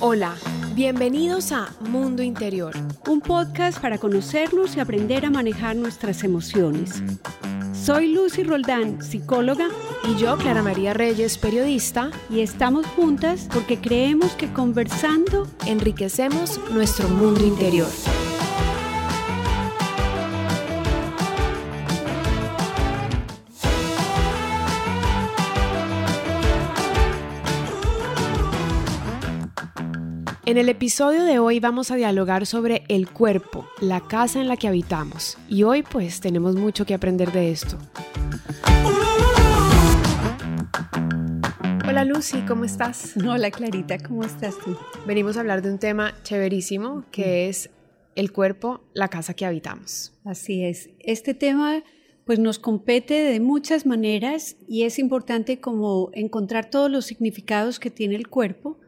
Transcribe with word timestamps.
Hola, 0.00 0.34
bienvenidos 0.74 1.52
a 1.52 1.74
Mundo 1.80 2.22
Interior, 2.22 2.74
un 3.08 3.22
podcast 3.22 3.80
para 3.80 3.96
conocernos 3.96 4.76
y 4.76 4.80
aprender 4.80 5.24
a 5.24 5.30
manejar 5.30 5.74
nuestras 5.74 6.22
emociones. 6.22 7.02
Soy 7.72 8.12
Lucy 8.12 8.42
Roldán, 8.42 9.02
psicóloga, 9.02 9.68
y 10.04 10.16
yo, 10.20 10.36
Clara 10.36 10.62
María 10.62 10.92
Reyes, 10.92 11.38
periodista, 11.38 12.10
y 12.28 12.40
estamos 12.40 12.84
juntas 12.88 13.48
porque 13.50 13.78
creemos 13.78 14.32
que 14.32 14.52
conversando 14.52 15.48
enriquecemos 15.64 16.60
nuestro 16.72 17.08
mundo 17.08 17.46
interior. 17.46 17.88
En 30.48 30.58
el 30.58 30.68
episodio 30.68 31.24
de 31.24 31.40
hoy 31.40 31.58
vamos 31.58 31.90
a 31.90 31.96
dialogar 31.96 32.46
sobre 32.46 32.84
el 32.86 33.10
cuerpo, 33.10 33.66
la 33.80 34.00
casa 34.06 34.40
en 34.40 34.46
la 34.46 34.56
que 34.56 34.68
habitamos. 34.68 35.36
Y 35.48 35.64
hoy 35.64 35.82
pues 35.82 36.20
tenemos 36.20 36.54
mucho 36.54 36.86
que 36.86 36.94
aprender 36.94 37.32
de 37.32 37.50
esto. 37.50 37.76
Hola 41.88 42.04
Lucy, 42.04 42.42
¿cómo 42.46 42.64
estás? 42.64 43.16
Hola 43.16 43.50
Clarita, 43.50 43.98
¿cómo 43.98 44.22
estás 44.22 44.56
tú? 44.64 44.76
Venimos 45.04 45.36
a 45.36 45.40
hablar 45.40 45.62
de 45.62 45.72
un 45.72 45.80
tema 45.80 46.14
chéverísimo 46.22 47.04
que 47.10 47.48
es 47.48 47.70
el 48.14 48.30
cuerpo, 48.30 48.84
la 48.94 49.08
casa 49.08 49.34
que 49.34 49.46
habitamos. 49.46 50.12
Así 50.24 50.64
es. 50.64 50.90
Este 51.00 51.34
tema 51.34 51.82
pues 52.24 52.38
nos 52.38 52.60
compete 52.60 53.14
de 53.14 53.40
muchas 53.40 53.84
maneras 53.84 54.56
y 54.68 54.84
es 54.84 55.00
importante 55.00 55.58
como 55.58 56.10
encontrar 56.12 56.70
todos 56.70 56.88
los 56.88 57.04
significados 57.04 57.80
que 57.80 57.90
tiene 57.90 58.14
el 58.14 58.28
cuerpo. 58.28 58.78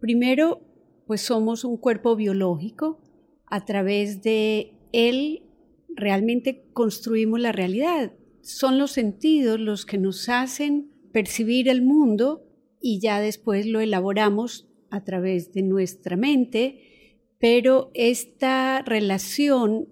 Primero, 0.00 0.67
pues 1.08 1.22
somos 1.22 1.64
un 1.64 1.78
cuerpo 1.78 2.16
biológico, 2.16 3.00
a 3.46 3.64
través 3.64 4.20
de 4.20 4.74
él 4.92 5.42
realmente 5.88 6.66
construimos 6.74 7.40
la 7.40 7.50
realidad. 7.50 8.12
Son 8.42 8.78
los 8.78 8.92
sentidos 8.92 9.58
los 9.58 9.86
que 9.86 9.96
nos 9.96 10.28
hacen 10.28 10.92
percibir 11.10 11.70
el 11.70 11.80
mundo 11.80 12.44
y 12.82 13.00
ya 13.00 13.20
después 13.20 13.64
lo 13.64 13.80
elaboramos 13.80 14.68
a 14.90 15.02
través 15.02 15.54
de 15.54 15.62
nuestra 15.62 16.18
mente, 16.18 17.16
pero 17.38 17.90
esta 17.94 18.82
relación 18.82 19.88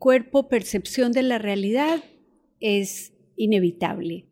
cuerpo-percepción 0.00 1.12
de 1.12 1.22
la 1.22 1.38
realidad 1.38 2.02
es 2.58 3.12
inevitable. 3.36 4.26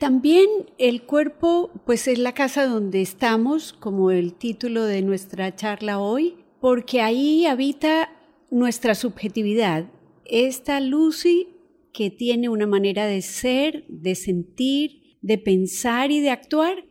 También 0.00 0.48
el 0.78 1.02
cuerpo, 1.02 1.70
pues 1.84 2.08
es 2.08 2.18
la 2.18 2.32
casa 2.32 2.66
donde 2.66 3.02
estamos, 3.02 3.74
como 3.74 4.10
el 4.10 4.32
título 4.32 4.84
de 4.84 5.02
nuestra 5.02 5.54
charla 5.54 6.00
hoy, 6.00 6.36
porque 6.58 7.02
ahí 7.02 7.44
habita 7.44 8.10
nuestra 8.50 8.94
subjetividad. 8.94 9.92
Esta 10.24 10.80
Lucy 10.80 11.48
que 11.92 12.08
tiene 12.08 12.48
una 12.48 12.66
manera 12.66 13.04
de 13.04 13.20
ser, 13.20 13.84
de 13.88 14.14
sentir, 14.14 15.18
de 15.20 15.36
pensar 15.36 16.10
y 16.10 16.20
de 16.20 16.30
actuar, 16.30 16.82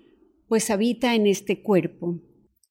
pues 0.47 0.69
habita 0.69 1.15
en 1.15 1.25
este 1.25 1.63
cuerpo. 1.63 2.21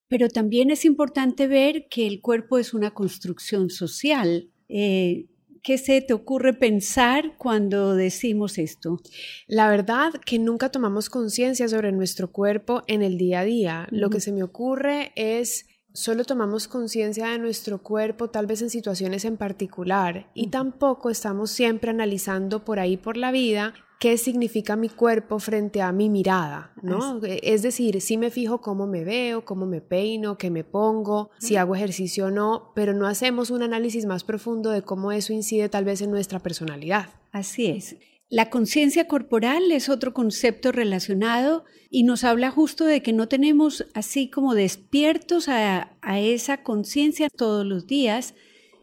Pero 0.06 0.28
también 0.28 0.70
es 0.70 0.84
importante 0.84 1.48
ver 1.48 1.88
que 1.90 2.06
el 2.06 2.20
cuerpo 2.20 2.58
es 2.58 2.74
una 2.74 2.92
construcción 2.92 3.70
social. 3.70 4.52
Eh, 4.68 5.27
¿Qué 5.62 5.78
se 5.78 6.00
te 6.00 6.12
ocurre 6.12 6.54
pensar 6.54 7.36
cuando 7.36 7.94
decimos 7.94 8.58
esto? 8.58 9.00
La 9.46 9.68
verdad 9.68 10.12
que 10.24 10.38
nunca 10.38 10.70
tomamos 10.70 11.10
conciencia 11.10 11.68
sobre 11.68 11.92
nuestro 11.92 12.30
cuerpo 12.30 12.82
en 12.86 13.02
el 13.02 13.18
día 13.18 13.40
a 13.40 13.44
día. 13.44 13.88
Lo 13.90 14.10
que 14.10 14.20
se 14.20 14.32
me 14.32 14.42
ocurre 14.42 15.12
es 15.16 15.66
solo 15.92 16.24
tomamos 16.24 16.68
conciencia 16.68 17.28
de 17.28 17.38
nuestro 17.38 17.82
cuerpo 17.82 18.30
tal 18.30 18.46
vez 18.46 18.62
en 18.62 18.70
situaciones 18.70 19.24
en 19.24 19.36
particular 19.36 20.30
y 20.34 20.48
tampoco 20.48 21.10
estamos 21.10 21.50
siempre 21.50 21.90
analizando 21.90 22.64
por 22.64 22.78
ahí 22.78 22.96
por 22.96 23.16
la 23.16 23.32
vida 23.32 23.74
qué 23.98 24.16
significa 24.16 24.76
mi 24.76 24.88
cuerpo 24.88 25.38
frente 25.38 25.82
a 25.82 25.90
mi 25.92 26.08
mirada, 26.08 26.72
¿no? 26.82 27.20
Es 27.24 27.62
decir, 27.62 28.00
sí 28.00 28.16
me 28.16 28.30
fijo 28.30 28.60
cómo 28.60 28.86
me 28.86 29.04
veo, 29.04 29.44
cómo 29.44 29.66
me 29.66 29.80
peino, 29.80 30.38
qué 30.38 30.50
me 30.50 30.62
pongo, 30.62 31.30
si 31.38 31.56
hago 31.56 31.74
ejercicio 31.74 32.26
o 32.26 32.30
no, 32.30 32.72
pero 32.74 32.94
no 32.94 33.06
hacemos 33.06 33.50
un 33.50 33.62
análisis 33.62 34.06
más 34.06 34.22
profundo 34.22 34.70
de 34.70 34.82
cómo 34.82 35.10
eso 35.10 35.32
incide 35.32 35.68
tal 35.68 35.84
vez 35.84 36.00
en 36.00 36.10
nuestra 36.10 36.38
personalidad. 36.38 37.08
Así 37.32 37.66
es. 37.66 37.96
La 38.30 38.50
conciencia 38.50 39.08
corporal 39.08 39.72
es 39.72 39.88
otro 39.88 40.12
concepto 40.12 40.70
relacionado 40.70 41.64
y 41.90 42.04
nos 42.04 42.24
habla 42.24 42.50
justo 42.50 42.84
de 42.84 43.02
que 43.02 43.14
no 43.14 43.26
tenemos 43.26 43.86
así 43.94 44.28
como 44.28 44.54
despiertos 44.54 45.48
a, 45.48 45.96
a 46.02 46.20
esa 46.20 46.62
conciencia 46.62 47.30
todos 47.30 47.64
los 47.64 47.86
días, 47.86 48.34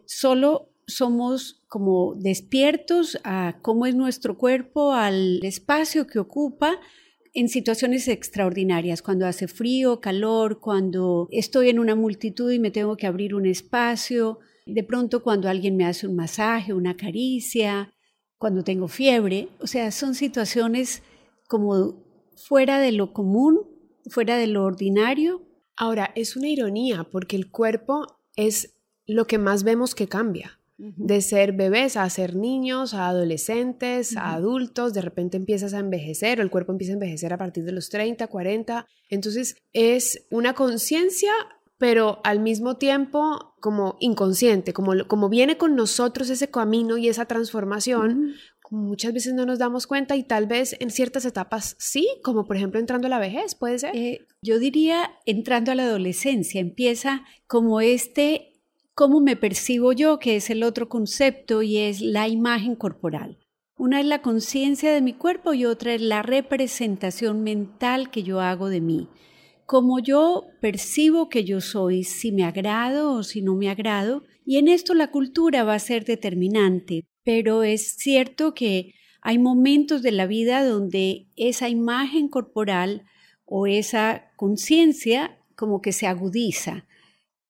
solo 0.04 0.68
somos 0.86 1.62
como 1.68 2.14
despiertos 2.16 3.18
a 3.24 3.58
cómo 3.62 3.86
es 3.86 3.94
nuestro 3.94 4.38
cuerpo, 4.38 4.92
al 4.92 5.44
espacio 5.44 6.06
que 6.06 6.18
ocupa 6.18 6.78
en 7.34 7.48
situaciones 7.48 8.08
extraordinarias, 8.08 9.02
cuando 9.02 9.26
hace 9.26 9.46
frío, 9.46 10.00
calor, 10.00 10.60
cuando 10.60 11.28
estoy 11.30 11.68
en 11.68 11.78
una 11.78 11.94
multitud 11.94 12.50
y 12.50 12.58
me 12.58 12.70
tengo 12.70 12.96
que 12.96 13.06
abrir 13.06 13.34
un 13.34 13.46
espacio, 13.46 14.38
de 14.64 14.82
pronto 14.82 15.22
cuando 15.22 15.48
alguien 15.48 15.76
me 15.76 15.84
hace 15.84 16.06
un 16.06 16.16
masaje, 16.16 16.72
una 16.72 16.96
caricia, 16.96 17.92
cuando 18.38 18.64
tengo 18.64 18.88
fiebre, 18.88 19.48
o 19.60 19.66
sea, 19.66 19.90
son 19.90 20.14
situaciones 20.14 21.02
como 21.46 22.02
fuera 22.36 22.78
de 22.78 22.92
lo 22.92 23.12
común, 23.12 23.60
fuera 24.08 24.36
de 24.36 24.46
lo 24.46 24.64
ordinario. 24.64 25.42
Ahora, 25.76 26.12
es 26.14 26.36
una 26.36 26.48
ironía 26.48 27.04
porque 27.04 27.36
el 27.36 27.50
cuerpo 27.50 28.18
es 28.34 28.78
lo 29.06 29.26
que 29.26 29.38
más 29.38 29.62
vemos 29.62 29.94
que 29.94 30.08
cambia 30.08 30.58
de 30.78 31.22
ser 31.22 31.52
bebés 31.52 31.96
a 31.96 32.08
ser 32.10 32.36
niños, 32.36 32.92
a 32.92 33.08
adolescentes, 33.08 34.16
a 34.16 34.34
adultos, 34.34 34.92
de 34.92 35.00
repente 35.00 35.38
empiezas 35.38 35.72
a 35.72 35.78
envejecer, 35.78 36.38
o 36.38 36.42
el 36.42 36.50
cuerpo 36.50 36.72
empieza 36.72 36.92
a 36.92 36.94
envejecer 36.94 37.32
a 37.32 37.38
partir 37.38 37.64
de 37.64 37.72
los 37.72 37.88
30, 37.88 38.26
40. 38.26 38.86
Entonces 39.08 39.56
es 39.72 40.26
una 40.30 40.52
conciencia, 40.54 41.32
pero 41.78 42.20
al 42.24 42.40
mismo 42.40 42.76
tiempo 42.76 43.54
como 43.60 43.96
inconsciente, 44.00 44.72
como, 44.72 44.92
como 45.08 45.28
viene 45.28 45.56
con 45.56 45.76
nosotros 45.76 46.28
ese 46.30 46.48
camino 46.50 46.98
y 46.98 47.08
esa 47.08 47.24
transformación. 47.24 48.34
Muchas 48.70 49.12
veces 49.12 49.32
no 49.32 49.46
nos 49.46 49.58
damos 49.58 49.86
cuenta 49.86 50.16
y 50.16 50.24
tal 50.24 50.46
vez 50.46 50.76
en 50.80 50.90
ciertas 50.90 51.24
etapas 51.24 51.76
sí, 51.78 52.08
como 52.22 52.46
por 52.46 52.56
ejemplo 52.56 52.80
entrando 52.80 53.06
a 53.06 53.10
la 53.10 53.18
vejez, 53.18 53.54
puede 53.54 53.78
ser. 53.78 53.96
Eh, 53.96 54.26
yo 54.42 54.58
diría 54.58 55.10
entrando 55.24 55.70
a 55.70 55.74
la 55.74 55.84
adolescencia, 55.84 56.60
empieza 56.60 57.24
como 57.46 57.80
este 57.80 58.55
cómo 58.96 59.20
me 59.20 59.36
percibo 59.36 59.92
yo, 59.92 60.18
que 60.18 60.36
es 60.36 60.48
el 60.48 60.62
otro 60.62 60.88
concepto 60.88 61.60
y 61.60 61.76
es 61.76 62.00
la 62.00 62.28
imagen 62.28 62.74
corporal. 62.74 63.38
Una 63.76 64.00
es 64.00 64.06
la 64.06 64.22
conciencia 64.22 64.90
de 64.90 65.02
mi 65.02 65.12
cuerpo 65.12 65.52
y 65.52 65.66
otra 65.66 65.92
es 65.92 66.00
la 66.00 66.22
representación 66.22 67.42
mental 67.42 68.10
que 68.10 68.22
yo 68.22 68.40
hago 68.40 68.70
de 68.70 68.80
mí. 68.80 69.08
Cómo 69.66 69.98
yo 69.98 70.46
percibo 70.62 71.28
que 71.28 71.44
yo 71.44 71.60
soy, 71.60 72.04
si 72.04 72.32
me 72.32 72.44
agrado 72.44 73.12
o 73.12 73.22
si 73.22 73.42
no 73.42 73.54
me 73.54 73.68
agrado. 73.68 74.22
Y 74.46 74.56
en 74.56 74.66
esto 74.66 74.94
la 74.94 75.10
cultura 75.10 75.62
va 75.62 75.74
a 75.74 75.78
ser 75.78 76.06
determinante. 76.06 77.04
Pero 77.22 77.64
es 77.64 77.96
cierto 77.98 78.54
que 78.54 78.94
hay 79.20 79.38
momentos 79.38 80.00
de 80.02 80.12
la 80.12 80.26
vida 80.26 80.64
donde 80.64 81.26
esa 81.36 81.68
imagen 81.68 82.28
corporal 82.28 83.04
o 83.44 83.66
esa 83.66 84.30
conciencia 84.36 85.38
como 85.54 85.82
que 85.82 85.92
se 85.92 86.06
agudiza. 86.06 86.86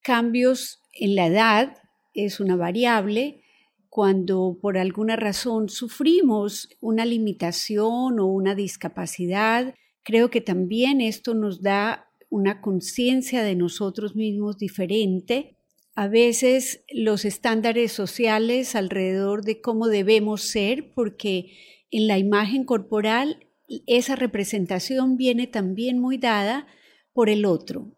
Cambios 0.02 0.80
la 1.00 1.26
edad 1.26 1.76
es 2.14 2.40
una 2.40 2.56
variable. 2.56 3.42
Cuando 3.88 4.58
por 4.60 4.76
alguna 4.78 5.16
razón 5.16 5.68
sufrimos 5.68 6.68
una 6.80 7.04
limitación 7.04 8.20
o 8.20 8.26
una 8.26 8.54
discapacidad, 8.54 9.74
creo 10.02 10.30
que 10.30 10.40
también 10.40 11.00
esto 11.00 11.34
nos 11.34 11.62
da 11.62 12.06
una 12.28 12.60
conciencia 12.60 13.42
de 13.42 13.56
nosotros 13.56 14.14
mismos 14.14 14.58
diferente. 14.58 15.56
A 15.94 16.08
veces 16.08 16.84
los 16.92 17.24
estándares 17.24 17.92
sociales 17.92 18.74
alrededor 18.74 19.44
de 19.44 19.60
cómo 19.60 19.88
debemos 19.88 20.42
ser, 20.42 20.92
porque 20.94 21.52
en 21.90 22.06
la 22.06 22.18
imagen 22.18 22.64
corporal 22.64 23.46
esa 23.86 24.16
representación 24.16 25.16
viene 25.16 25.46
también 25.46 25.98
muy 25.98 26.18
dada 26.18 26.66
por 27.12 27.30
el 27.30 27.46
otro. 27.46 27.92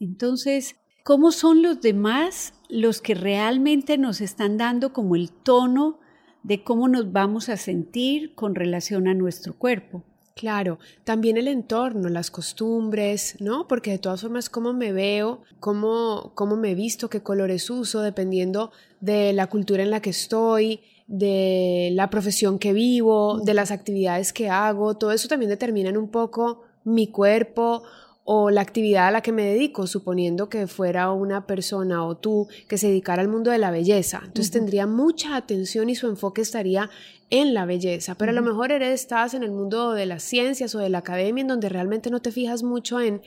Entonces, 0.00 0.76
¿Cómo 1.06 1.30
son 1.30 1.62
los 1.62 1.80
demás 1.80 2.52
los 2.68 3.00
que 3.00 3.14
realmente 3.14 3.96
nos 3.96 4.20
están 4.20 4.58
dando 4.58 4.92
como 4.92 5.14
el 5.14 5.30
tono 5.30 6.00
de 6.42 6.64
cómo 6.64 6.88
nos 6.88 7.12
vamos 7.12 7.48
a 7.48 7.56
sentir 7.56 8.34
con 8.34 8.56
relación 8.56 9.06
a 9.06 9.14
nuestro 9.14 9.56
cuerpo? 9.56 10.02
Claro, 10.34 10.80
también 11.04 11.36
el 11.36 11.46
entorno, 11.46 12.08
las 12.08 12.32
costumbres, 12.32 13.36
¿no? 13.38 13.68
Porque 13.68 13.92
de 13.92 13.98
todas 14.00 14.22
formas, 14.22 14.50
cómo 14.50 14.72
me 14.72 14.90
veo, 14.90 15.42
cómo, 15.60 16.32
cómo 16.34 16.56
me 16.56 16.74
visto, 16.74 17.08
qué 17.08 17.22
colores 17.22 17.70
uso, 17.70 18.00
dependiendo 18.00 18.72
de 18.98 19.32
la 19.32 19.46
cultura 19.46 19.84
en 19.84 19.92
la 19.92 20.02
que 20.02 20.10
estoy, 20.10 20.80
de 21.06 21.90
la 21.92 22.10
profesión 22.10 22.58
que 22.58 22.72
vivo, 22.72 23.38
de 23.44 23.54
las 23.54 23.70
actividades 23.70 24.32
que 24.32 24.50
hago, 24.50 24.96
todo 24.96 25.12
eso 25.12 25.28
también 25.28 25.50
determina 25.50 25.96
un 25.96 26.10
poco 26.10 26.64
mi 26.82 27.06
cuerpo 27.06 27.84
o 28.28 28.50
la 28.50 28.60
actividad 28.60 29.06
a 29.06 29.10
la 29.12 29.22
que 29.22 29.30
me 29.30 29.44
dedico, 29.44 29.86
suponiendo 29.86 30.48
que 30.48 30.66
fuera 30.66 31.12
una 31.12 31.46
persona 31.46 32.04
o 32.04 32.16
tú 32.16 32.48
que 32.68 32.76
se 32.76 32.88
dedicara 32.88 33.22
al 33.22 33.28
mundo 33.28 33.52
de 33.52 33.58
la 33.58 33.70
belleza. 33.70 34.20
Entonces 34.24 34.50
tendría 34.50 34.88
mucha 34.88 35.36
atención 35.36 35.88
y 35.88 35.94
su 35.94 36.08
enfoque 36.08 36.42
estaría 36.42 36.90
en 37.30 37.54
la 37.54 37.66
belleza, 37.66 38.16
pero 38.16 38.32
a 38.32 38.34
lo 38.34 38.42
mejor 38.42 38.72
eres, 38.72 39.00
estás 39.00 39.34
en 39.34 39.44
el 39.44 39.52
mundo 39.52 39.92
de 39.92 40.06
las 40.06 40.24
ciencias 40.24 40.74
o 40.74 40.80
de 40.80 40.90
la 40.90 40.98
academia 40.98 41.42
en 41.42 41.48
donde 41.48 41.68
realmente 41.68 42.10
no 42.10 42.20
te 42.20 42.32
fijas 42.32 42.64
mucho 42.64 43.00
en, 43.00 43.22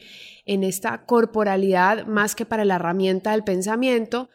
en 0.46 0.64
esta 0.64 1.06
corporalidad 1.06 2.06
más 2.06 2.36
que 2.36 2.46
para 2.46 2.66
la 2.66 2.76
herramienta 2.76 3.32
del 3.32 3.46
pensamiento 3.46 4.30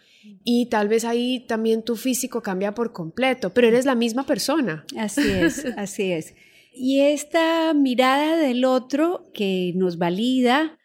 y 0.45 0.67
tal 0.67 0.89
vez 0.89 1.05
ahí 1.05 1.41
también 1.47 1.83
tu 1.83 1.97
físico 1.97 2.43
cambia 2.43 2.75
por 2.75 2.93
completo, 2.93 3.51
pero 3.51 3.69
eres 3.69 3.85
la 3.85 3.95
misma 3.95 4.25
persona. 4.25 4.87
Así 4.97 5.31
es, 5.31 5.65
así 5.77 6.13
es. 6.13 6.35
Y 6.77 7.01
esta 7.01 7.73
mirada 7.73 8.37
del 8.37 8.65
otro 8.65 9.31
que 9.33 9.73
nos 9.77 9.97
valida 9.97 10.77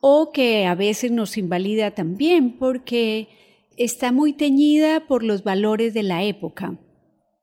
o 0.00 0.32
que 0.32 0.64
a 0.64 0.74
veces 0.74 1.10
nos 1.10 1.36
invalida 1.36 1.90
también 1.90 2.58
porque 2.58 3.28
está 3.76 4.10
muy 4.10 4.32
teñida 4.32 5.06
por 5.06 5.22
los 5.22 5.44
valores 5.44 5.92
de 5.92 6.02
la 6.02 6.24
época. 6.24 6.80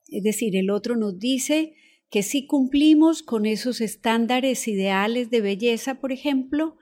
Es 0.08 0.24
decir, 0.24 0.56
el 0.56 0.72
otro 0.72 0.96
nos 0.96 1.20
dice 1.20 1.76
que 2.10 2.24
si 2.24 2.48
cumplimos 2.48 3.22
con 3.22 3.46
esos 3.46 3.82
estándares 3.82 4.68
ideales 4.68 5.30
de 5.30 5.42
belleza, 5.42 5.96
por 5.96 6.12
ejemplo, 6.12 6.78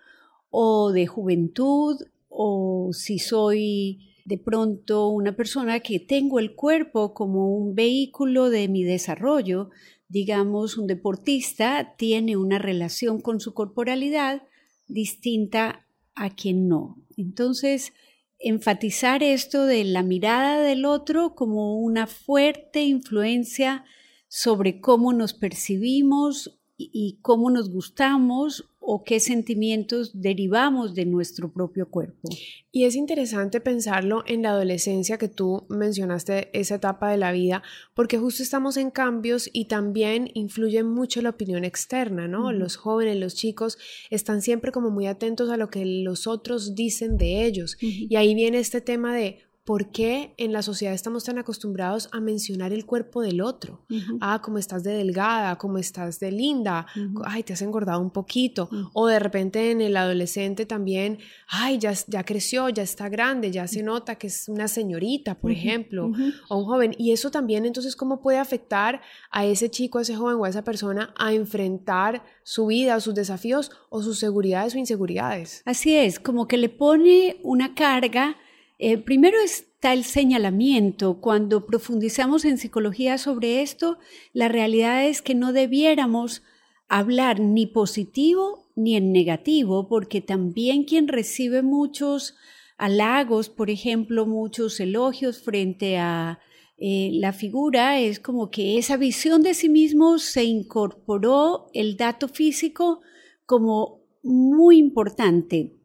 o 0.49 0.91
de 0.93 1.05
juventud, 1.05 1.97
o 2.29 2.91
si 2.93 3.19
soy 3.19 4.15
de 4.23 4.37
pronto 4.37 5.09
una 5.09 5.35
persona 5.35 5.81
que 5.81 5.99
tengo 5.99 6.39
el 6.39 6.55
cuerpo 6.55 7.13
como 7.13 7.53
un 7.55 7.75
vehículo 7.75 8.49
de 8.49 8.69
mi 8.69 8.83
desarrollo, 8.83 9.69
digamos, 10.09 10.77
un 10.77 10.87
deportista 10.87 11.95
tiene 11.97 12.35
una 12.35 12.57
relación 12.57 13.21
con 13.21 13.39
su 13.39 13.53
corporalidad 13.53 14.43
distinta 14.87 15.85
a 16.15 16.31
quien 16.31 16.67
no. 16.67 16.97
Entonces, 17.15 17.93
enfatizar 18.39 19.21
esto 19.21 19.65
de 19.65 19.83
la 19.83 20.01
mirada 20.01 20.61
del 20.61 20.85
otro 20.85 21.35
como 21.35 21.79
una 21.79 22.07
fuerte 22.07 22.81
influencia 22.81 23.85
sobre 24.27 24.81
cómo 24.81 25.13
nos 25.13 25.33
percibimos 25.33 26.59
y 26.77 27.19
cómo 27.21 27.51
nos 27.51 27.69
gustamos 27.69 28.69
o 28.91 29.03
qué 29.03 29.19
sentimientos 29.19 30.19
derivamos 30.19 30.95
de 30.95 31.05
nuestro 31.05 31.53
propio 31.53 31.91
cuerpo. 31.91 32.27
Y 32.71 32.85
es 32.85 32.95
interesante 32.95 33.61
pensarlo 33.61 34.23
en 34.25 34.41
la 34.41 34.49
adolescencia 34.49 35.19
que 35.19 35.27
tú 35.27 35.67
mencionaste, 35.69 36.49
esa 36.59 36.75
etapa 36.75 37.11
de 37.11 37.17
la 37.17 37.31
vida, 37.31 37.61
porque 37.93 38.17
justo 38.17 38.41
estamos 38.41 38.77
en 38.77 38.89
cambios 38.89 39.47
y 39.53 39.65
también 39.65 40.31
influye 40.33 40.81
mucho 40.81 41.21
la 41.21 41.29
opinión 41.29 41.65
externa, 41.65 42.27
¿no? 42.27 42.51
Los 42.51 42.77
jóvenes, 42.77 43.17
los 43.17 43.35
chicos 43.35 43.77
están 44.09 44.41
siempre 44.41 44.71
como 44.71 44.89
muy 44.89 45.05
atentos 45.05 45.51
a 45.51 45.57
lo 45.57 45.69
que 45.69 45.85
los 45.85 46.25
otros 46.25 46.73
dicen 46.73 47.15
de 47.17 47.45
ellos. 47.45 47.77
Y 47.79 48.15
ahí 48.15 48.33
viene 48.33 48.57
este 48.57 48.81
tema 48.81 49.15
de, 49.15 49.48
¿Por 49.69 49.91
qué 49.91 50.33
en 50.37 50.51
la 50.51 50.63
sociedad 50.63 50.95
estamos 50.95 51.25
tan 51.25 51.37
acostumbrados 51.37 52.09
a 52.11 52.19
mencionar 52.19 52.73
el 52.73 52.87
cuerpo 52.87 53.21
del 53.21 53.39
otro? 53.39 53.85
Ah, 54.19 54.41
como 54.41 54.57
estás 54.57 54.81
de 54.81 54.93
delgada, 54.93 55.59
como 55.59 55.77
estás 55.77 56.19
de 56.19 56.31
linda, 56.31 56.87
ay, 57.23 57.43
te 57.43 57.53
has 57.53 57.61
engordado 57.61 58.01
un 58.01 58.09
poquito. 58.09 58.67
O 58.93 59.05
de 59.05 59.19
repente 59.19 59.69
en 59.69 59.81
el 59.81 59.95
adolescente 59.95 60.65
también, 60.65 61.19
ay, 61.47 61.77
ya, 61.77 61.93
ya 62.07 62.23
creció, 62.23 62.69
ya 62.69 62.81
está 62.81 63.09
grande, 63.09 63.51
ya 63.51 63.67
se 63.67 63.83
nota 63.83 64.15
que 64.15 64.25
es 64.25 64.49
una 64.49 64.67
señorita, 64.67 65.39
por 65.39 65.51
ejemplo, 65.51 66.09
o 66.47 66.57
un 66.57 66.65
joven. 66.65 66.95
Y 66.97 67.11
eso 67.11 67.29
también 67.29 67.63
entonces, 67.67 67.95
¿cómo 67.95 68.23
puede 68.23 68.39
afectar 68.39 69.01
a 69.29 69.45
ese 69.45 69.69
chico, 69.69 69.99
a 69.99 70.01
ese 70.01 70.15
joven 70.15 70.37
o 70.37 70.45
a 70.45 70.49
esa 70.49 70.63
persona 70.63 71.13
a 71.15 71.31
enfrentar 71.31 72.23
su 72.41 72.65
vida, 72.65 72.99
sus 73.01 73.13
desafíos 73.13 73.69
o 73.91 74.01
sus 74.01 74.17
seguridades 74.17 74.73
o 74.73 74.79
inseguridades? 74.79 75.61
Así 75.65 75.95
es, 75.95 76.19
como 76.19 76.47
que 76.47 76.57
le 76.57 76.69
pone 76.69 77.39
una 77.43 77.75
carga 77.75 78.35
eh, 78.79 78.97
primero 78.97 79.37
está 79.41 79.91
el 79.91 80.05
señalamiento. 80.05 81.19
Cuando 81.19 81.65
profundizamos 81.65 82.45
en 82.45 82.57
psicología 82.57 83.17
sobre 83.17 83.61
esto, 83.61 83.97
la 84.31 84.47
realidad 84.47 85.05
es 85.05 85.21
que 85.21 85.35
no 85.35 85.51
debiéramos 85.51 86.43
hablar 86.87 87.41
ni 87.41 87.67
positivo 87.67 88.67
ni 88.75 88.95
en 88.95 89.11
negativo, 89.11 89.89
porque 89.89 90.21
también 90.21 90.85
quien 90.85 91.09
recibe 91.09 91.61
muchos 91.61 92.35
halagos, 92.77 93.49
por 93.49 93.69
ejemplo, 93.69 94.25
muchos 94.25 94.79
elogios 94.79 95.43
frente 95.43 95.97
a 95.97 96.39
eh, 96.77 97.09
la 97.15 97.33
figura, 97.33 97.99
es 97.99 98.21
como 98.21 98.49
que 98.49 98.77
esa 98.77 98.95
visión 98.95 99.43
de 99.43 99.53
sí 99.53 99.67
mismo 99.67 100.17
se 100.17 100.45
incorporó 100.45 101.67
el 101.73 101.97
dato 101.97 102.29
físico 102.29 103.01
como 103.45 103.99
muy 104.23 104.77
importante 104.77 105.78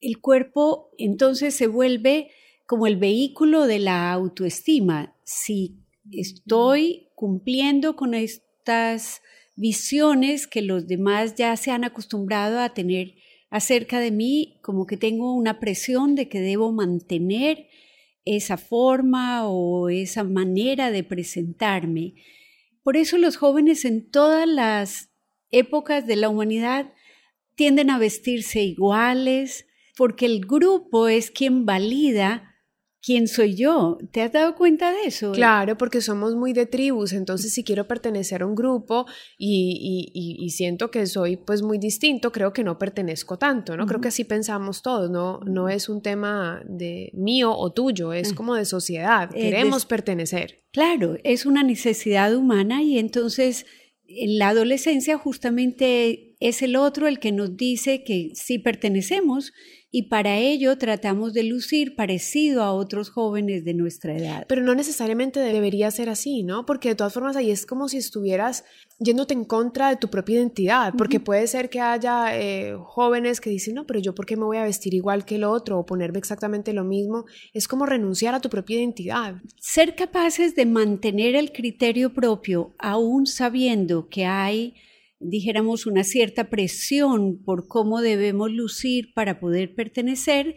el 0.00 0.20
cuerpo 0.20 0.90
entonces 0.98 1.54
se 1.54 1.66
vuelve 1.66 2.30
como 2.66 2.86
el 2.86 2.96
vehículo 2.96 3.66
de 3.66 3.78
la 3.78 4.12
autoestima. 4.12 5.14
Si 5.24 5.78
estoy 6.12 7.08
cumpliendo 7.14 7.96
con 7.96 8.14
estas 8.14 9.22
visiones 9.56 10.46
que 10.46 10.62
los 10.62 10.86
demás 10.86 11.34
ya 11.34 11.56
se 11.56 11.70
han 11.70 11.84
acostumbrado 11.84 12.60
a 12.60 12.74
tener 12.74 13.14
acerca 13.50 13.98
de 13.98 14.10
mí, 14.10 14.58
como 14.62 14.86
que 14.86 14.96
tengo 14.96 15.34
una 15.34 15.58
presión 15.58 16.14
de 16.14 16.28
que 16.28 16.40
debo 16.40 16.70
mantener 16.70 17.66
esa 18.24 18.58
forma 18.58 19.48
o 19.48 19.88
esa 19.88 20.22
manera 20.22 20.90
de 20.90 21.02
presentarme. 21.02 22.14
Por 22.82 22.96
eso 22.96 23.16
los 23.18 23.36
jóvenes 23.36 23.84
en 23.84 24.10
todas 24.10 24.46
las 24.46 25.10
épocas 25.50 26.06
de 26.06 26.16
la 26.16 26.28
humanidad 26.28 26.92
tienden 27.54 27.90
a 27.90 27.98
vestirse 27.98 28.62
iguales, 28.62 29.67
porque 29.98 30.26
el 30.26 30.46
grupo 30.46 31.08
es 31.08 31.32
quien 31.32 31.66
valida 31.66 32.54
quién 33.02 33.26
soy 33.26 33.56
yo. 33.56 33.98
¿Te 34.12 34.22
has 34.22 34.32
dado 34.32 34.54
cuenta 34.54 34.92
de 34.92 35.06
eso? 35.06 35.32
Claro, 35.32 35.76
porque 35.76 36.00
somos 36.00 36.36
muy 36.36 36.52
de 36.52 36.66
tribus, 36.66 37.12
entonces 37.12 37.52
si 37.52 37.64
quiero 37.64 37.88
pertenecer 37.88 38.42
a 38.42 38.46
un 38.46 38.54
grupo 38.54 39.06
y, 39.36 40.48
siento 40.50 40.90
que 40.92 41.06
soy 41.06 41.36
pues 41.36 41.62
muy 41.62 41.78
distinto, 41.78 42.30
creo 42.30 42.52
que 42.52 42.62
no 42.62 42.78
pertenezco 42.78 43.38
tanto, 43.38 43.76
¿no? 43.76 43.86
Creo 43.86 44.00
que 44.00 44.08
así 44.08 44.22
pensamos 44.22 44.82
todos, 44.82 45.10
¿no? 45.10 45.40
No 45.44 45.68
es 45.68 45.88
un 45.88 46.00
tema 46.00 46.62
de 46.64 47.10
mío 47.12 47.52
o 47.56 47.72
tuyo, 47.72 48.12
es 48.12 48.32
como 48.32 48.54
de 48.54 48.64
sociedad, 48.64 49.30
queremos 49.30 49.84
pertenecer. 49.84 50.62
Claro, 50.72 51.16
es 51.24 51.44
una 51.44 51.64
necesidad 51.64 52.34
humana 52.36 52.84
y 52.84 52.98
entonces 52.98 53.66
en 54.06 54.38
la 54.38 54.50
adolescencia 54.50 55.18
justamente 55.18 56.36
es 56.40 56.62
el 56.62 56.76
otro 56.76 57.08
el 57.08 57.18
que 57.18 57.32
nos 57.32 57.56
dice 57.56 58.04
que 58.04 58.30
sí 58.34 58.58
pertenecemos 58.58 59.52
y 59.90 60.04
para 60.04 60.36
ello 60.36 60.76
tratamos 60.76 61.32
de 61.32 61.44
lucir 61.44 61.96
parecido 61.96 62.62
a 62.62 62.72
otros 62.72 63.08
jóvenes 63.08 63.64
de 63.64 63.72
nuestra 63.72 64.16
edad. 64.16 64.44
Pero 64.46 64.62
no 64.62 64.74
necesariamente 64.74 65.40
debería 65.40 65.90
ser 65.90 66.10
así, 66.10 66.42
¿no? 66.42 66.66
Porque 66.66 66.90
de 66.90 66.94
todas 66.94 67.14
formas 67.14 67.36
ahí 67.36 67.50
es 67.50 67.64
como 67.64 67.88
si 67.88 67.96
estuvieras 67.96 68.64
yéndote 68.98 69.32
en 69.32 69.44
contra 69.44 69.88
de 69.88 69.96
tu 69.96 70.08
propia 70.08 70.36
identidad, 70.36 70.92
porque 70.98 71.20
puede 71.20 71.46
ser 71.46 71.70
que 71.70 71.80
haya 71.80 72.36
eh, 72.38 72.76
jóvenes 72.82 73.40
que 73.40 73.48
dicen, 73.48 73.76
no, 73.76 73.86
pero 73.86 74.00
yo 74.00 74.14
por 74.14 74.26
qué 74.26 74.36
me 74.36 74.44
voy 74.44 74.58
a 74.58 74.64
vestir 74.64 74.92
igual 74.92 75.24
que 75.24 75.36
el 75.36 75.44
otro 75.44 75.78
o 75.78 75.86
ponerme 75.86 76.18
exactamente 76.18 76.72
lo 76.72 76.84
mismo, 76.84 77.24
es 77.54 77.68
como 77.68 77.86
renunciar 77.86 78.34
a 78.34 78.40
tu 78.40 78.50
propia 78.50 78.78
identidad. 78.78 79.36
Ser 79.56 79.94
capaces 79.94 80.54
de 80.54 80.66
mantener 80.66 81.34
el 81.34 81.52
criterio 81.52 82.12
propio 82.12 82.74
aún 82.78 83.26
sabiendo 83.26 84.08
que 84.08 84.26
hay 84.26 84.74
dijéramos, 85.20 85.86
una 85.86 86.04
cierta 86.04 86.50
presión 86.50 87.42
por 87.42 87.66
cómo 87.66 88.00
debemos 88.00 88.50
lucir 88.50 89.12
para 89.14 89.40
poder 89.40 89.74
pertenecer, 89.74 90.56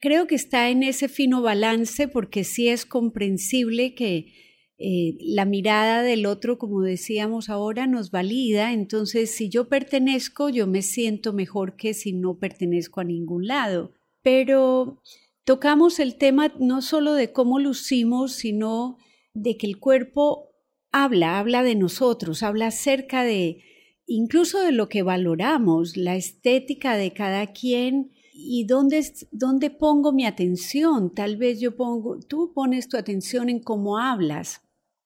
creo 0.00 0.26
que 0.26 0.34
está 0.34 0.70
en 0.70 0.82
ese 0.82 1.08
fino 1.08 1.42
balance 1.42 2.08
porque 2.08 2.44
sí 2.44 2.68
es 2.68 2.86
comprensible 2.86 3.94
que 3.94 4.32
eh, 4.78 5.18
la 5.20 5.44
mirada 5.44 6.02
del 6.02 6.24
otro, 6.24 6.56
como 6.56 6.80
decíamos 6.80 7.50
ahora, 7.50 7.86
nos 7.86 8.10
valida. 8.10 8.72
Entonces, 8.72 9.30
si 9.30 9.50
yo 9.50 9.68
pertenezco, 9.68 10.48
yo 10.48 10.66
me 10.66 10.80
siento 10.80 11.34
mejor 11.34 11.76
que 11.76 11.92
si 11.92 12.12
no 12.14 12.38
pertenezco 12.38 13.00
a 13.00 13.04
ningún 13.04 13.46
lado. 13.46 13.92
Pero 14.22 15.02
tocamos 15.44 15.98
el 16.00 16.16
tema 16.16 16.54
no 16.58 16.80
solo 16.80 17.12
de 17.12 17.30
cómo 17.30 17.58
lucimos, 17.58 18.32
sino 18.32 18.96
de 19.34 19.58
que 19.58 19.66
el 19.66 19.78
cuerpo 19.78 20.48
habla, 20.92 21.38
habla 21.38 21.62
de 21.62 21.74
nosotros, 21.74 22.42
habla 22.42 22.68
acerca 22.68 23.22
de, 23.22 23.62
incluso 24.10 24.60
de 24.60 24.72
lo 24.72 24.88
que 24.88 25.02
valoramos, 25.02 25.96
la 25.96 26.16
estética 26.16 26.96
de 26.96 27.12
cada 27.12 27.46
quien 27.46 28.10
y 28.34 28.64
dónde, 28.64 29.06
dónde 29.30 29.70
pongo 29.70 30.12
mi 30.12 30.26
atención. 30.26 31.14
Tal 31.14 31.36
vez 31.36 31.60
yo 31.60 31.76
pongo, 31.76 32.18
tú 32.18 32.52
pones 32.52 32.88
tu 32.88 32.96
atención 32.96 33.48
en 33.48 33.60
cómo 33.60 33.98
hablas, 33.98 34.62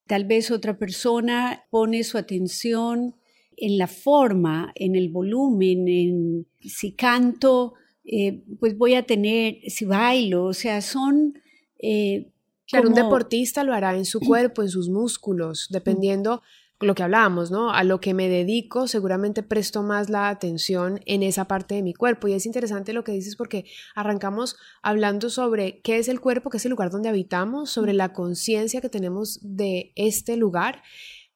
tal 0.06 0.24
vez 0.24 0.50
otra 0.50 0.78
persona 0.78 1.64
pone 1.70 2.02
su 2.02 2.16
atención 2.16 3.14
en 3.58 3.76
la 3.76 3.88
forma, 3.88 4.72
en 4.74 4.96
el 4.96 5.10
volumen, 5.10 5.86
en 5.86 6.46
si 6.60 6.92
canto, 6.92 7.74
eh, 8.06 8.42
pues 8.58 8.76
voy 8.78 8.94
a 8.94 9.04
tener, 9.04 9.58
si 9.68 9.84
bailo, 9.84 10.46
o 10.46 10.54
sea, 10.54 10.80
son... 10.80 11.38
Eh, 11.78 12.30
claro, 12.66 12.88
un 12.88 12.94
deportista 12.94 13.64
lo 13.64 13.74
hará 13.74 13.94
en 13.96 14.06
su 14.06 14.18
cuerpo, 14.26 14.62
en 14.62 14.70
sus 14.70 14.88
músculos, 14.88 15.66
dependiendo 15.68 16.40
lo 16.84 16.94
que 16.94 17.02
hablábamos, 17.02 17.50
¿no? 17.50 17.70
A 17.70 17.84
lo 17.84 18.00
que 18.00 18.14
me 18.14 18.28
dedico, 18.28 18.86
seguramente 18.86 19.42
presto 19.42 19.82
más 19.82 20.10
la 20.10 20.28
atención 20.28 21.00
en 21.06 21.22
esa 21.22 21.46
parte 21.46 21.74
de 21.74 21.82
mi 21.82 21.94
cuerpo. 21.94 22.28
Y 22.28 22.32
es 22.34 22.46
interesante 22.46 22.92
lo 22.92 23.04
que 23.04 23.12
dices 23.12 23.36
porque 23.36 23.64
arrancamos 23.94 24.56
hablando 24.82 25.30
sobre 25.30 25.80
qué 25.80 25.98
es 25.98 26.08
el 26.08 26.20
cuerpo, 26.20 26.50
qué 26.50 26.58
es 26.58 26.64
el 26.64 26.70
lugar 26.70 26.90
donde 26.90 27.08
habitamos, 27.08 27.70
sobre 27.70 27.92
la 27.92 28.12
conciencia 28.12 28.80
que 28.80 28.88
tenemos 28.88 29.40
de 29.42 29.92
este 29.96 30.36
lugar 30.36 30.82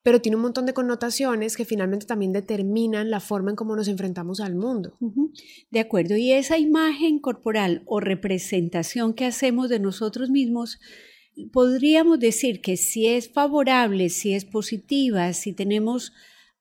pero 0.09 0.23
tiene 0.23 0.37
un 0.37 0.43
montón 0.43 0.65
de 0.65 0.73
connotaciones 0.73 1.55
que 1.55 1.67
finalmente 1.67 2.07
también 2.07 2.33
determinan 2.33 3.11
la 3.11 3.21
forma 3.21 3.51
en 3.51 3.57
cómo 3.57 3.77
nos 3.77 3.89
enfrentamos 3.89 4.41
al 4.41 4.55
mundo. 4.55 4.97
De 5.71 5.81
acuerdo, 5.81 6.17
y 6.17 6.33
esa 6.33 6.57
imagen 6.57 7.19
corporal 7.19 7.83
o 7.85 8.01
representación 8.01 9.13
que 9.13 9.27
hacemos 9.27 9.69
de 9.69 9.81
nosotros 9.81 10.31
mismos 10.31 10.79
podríamos 11.53 12.19
decir 12.19 12.61
que 12.61 12.77
si 12.77 13.07
es 13.07 13.31
favorable, 13.31 14.09
si 14.09 14.35
es 14.35 14.45
positiva, 14.45 15.33
si 15.33 15.53
tenemos 15.53 16.13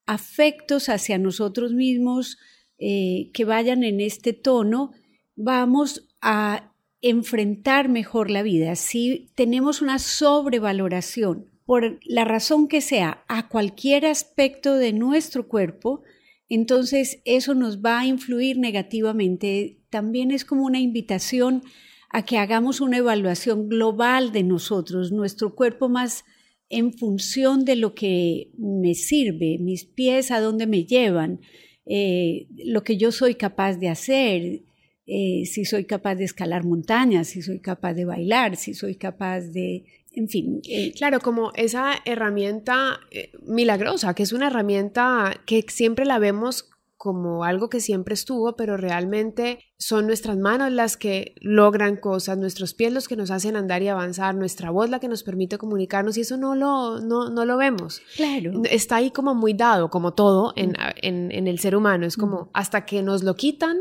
afectos 0.05 0.89
hacia 0.89 1.17
nosotros 1.17 1.74
mismos 1.74 2.38
eh, 2.79 3.29
que 3.34 3.46
vayan 3.46 3.84
en 3.84 4.01
este 4.01 4.34
tono, 4.34 4.91
vamos 5.36 6.07
a 6.22 6.74
enfrentar 7.01 7.89
mejor 7.89 8.29
la 8.29 8.43
vida. 8.43 8.75
Si 8.75 9.29
tenemos 9.36 9.81
una 9.81 10.00
sobrevaloración, 10.00 11.51
por 11.65 12.00
la 12.05 12.24
razón 12.24 12.67
que 12.67 12.79
sea, 12.81 13.25
a 13.27 13.50
cualquier 13.50 14.05
aspecto 14.05 14.75
de 14.75 14.93
nuestro 14.93 15.48
cuerpo, 15.48 16.01
entonces 16.50 17.22
eso 17.25 17.55
nos 17.55 17.81
va 17.81 18.00
a 18.00 18.05
influir 18.05 18.57
negativamente. 18.57 19.81
También 19.89 20.31
es 20.31 20.46
como 20.46 20.63
una 20.63 20.79
invitación 20.79 21.63
a 22.10 22.24
que 22.24 22.38
hagamos 22.38 22.82
una 22.82 22.98
evaluación 22.98 23.68
global 23.70 24.32
de 24.32 24.44
nosotros, 24.44 25.12
nuestro 25.12 25.56
cuerpo 25.56 25.90
más 25.90 26.24
en 26.70 26.94
función 26.94 27.66
de 27.66 27.76
lo 27.76 27.96
que 27.96 28.52
me 28.58 28.94
sirve, 28.94 29.58
mis 29.60 29.86
pies 29.86 30.32
a 30.32 30.40
dónde 30.40 30.68
me 30.68 30.84
llevan, 30.84 31.40
eh, 31.86 32.48
lo 32.66 32.84
que 32.84 32.98
yo 32.98 33.12
soy 33.12 33.36
capaz 33.36 33.78
de 33.78 33.90
hacer, 33.90 34.64
eh, 35.06 35.44
si 35.46 35.64
soy 35.64 35.86
capaz 35.86 36.16
de 36.16 36.26
escalar 36.26 36.66
montañas, 36.66 37.30
si 37.30 37.42
soy 37.42 37.60
capaz 37.60 37.94
de 37.94 38.04
bailar, 38.04 38.58
si 38.58 38.74
soy 38.74 38.96
capaz 38.96 39.42
de, 39.42 39.86
en 40.12 40.28
fin. 40.28 40.60
Eh, 40.68 40.92
claro, 40.92 41.22
como 41.22 41.54
esa 41.56 41.94
herramienta 42.04 43.00
milagrosa, 43.46 44.14
que 44.14 44.24
es 44.24 44.34
una 44.34 44.48
herramienta 44.48 45.42
que 45.46 45.64
siempre 45.70 46.04
la 46.04 46.20
vemos 46.20 46.70
como 47.08 47.46
algo 47.46 47.70
que 47.70 47.80
siempre 47.80 48.16
estuvo, 48.16 48.58
pero 48.58 48.76
realmente 48.76 49.60
son 49.80 50.08
nuestras 50.08 50.36
manos 50.36 50.74
las 50.74 50.98
que 50.98 51.36
logran 51.40 51.96
cosas, 51.96 52.38
nuestros 52.38 52.74
pies 52.74 52.92
los 52.92 53.08
que 53.08 53.16
nos 53.16 53.32
hacen 53.32 53.56
andar 53.56 53.82
y 53.82 53.88
avanzar, 53.88 54.36
nuestra 54.36 54.72
voz 54.72 54.90
la 54.90 55.00
que 55.00 55.08
nos 55.08 55.24
permite 55.24 55.58
comunicarnos 55.58 56.18
y 56.18 56.22
eso 56.22 56.36
no 56.36 56.54
lo, 56.54 57.00
no, 57.00 57.30
no 57.30 57.46
lo 57.46 57.56
vemos. 57.56 58.02
Claro. 58.18 58.62
Está 58.70 58.98
ahí 58.98 59.12
como 59.12 59.36
muy 59.36 59.54
dado, 59.54 59.90
como 59.90 60.14
todo 60.14 60.52
en, 60.58 60.74
en, 60.98 61.32
en 61.32 61.48
el 61.48 61.60
ser 61.60 61.78
humano. 61.78 62.06
Es 62.06 62.18
como 62.18 62.50
hasta 62.54 62.86
que 62.86 63.02
nos 63.04 63.24
lo 63.24 63.36
quitan, 63.36 63.78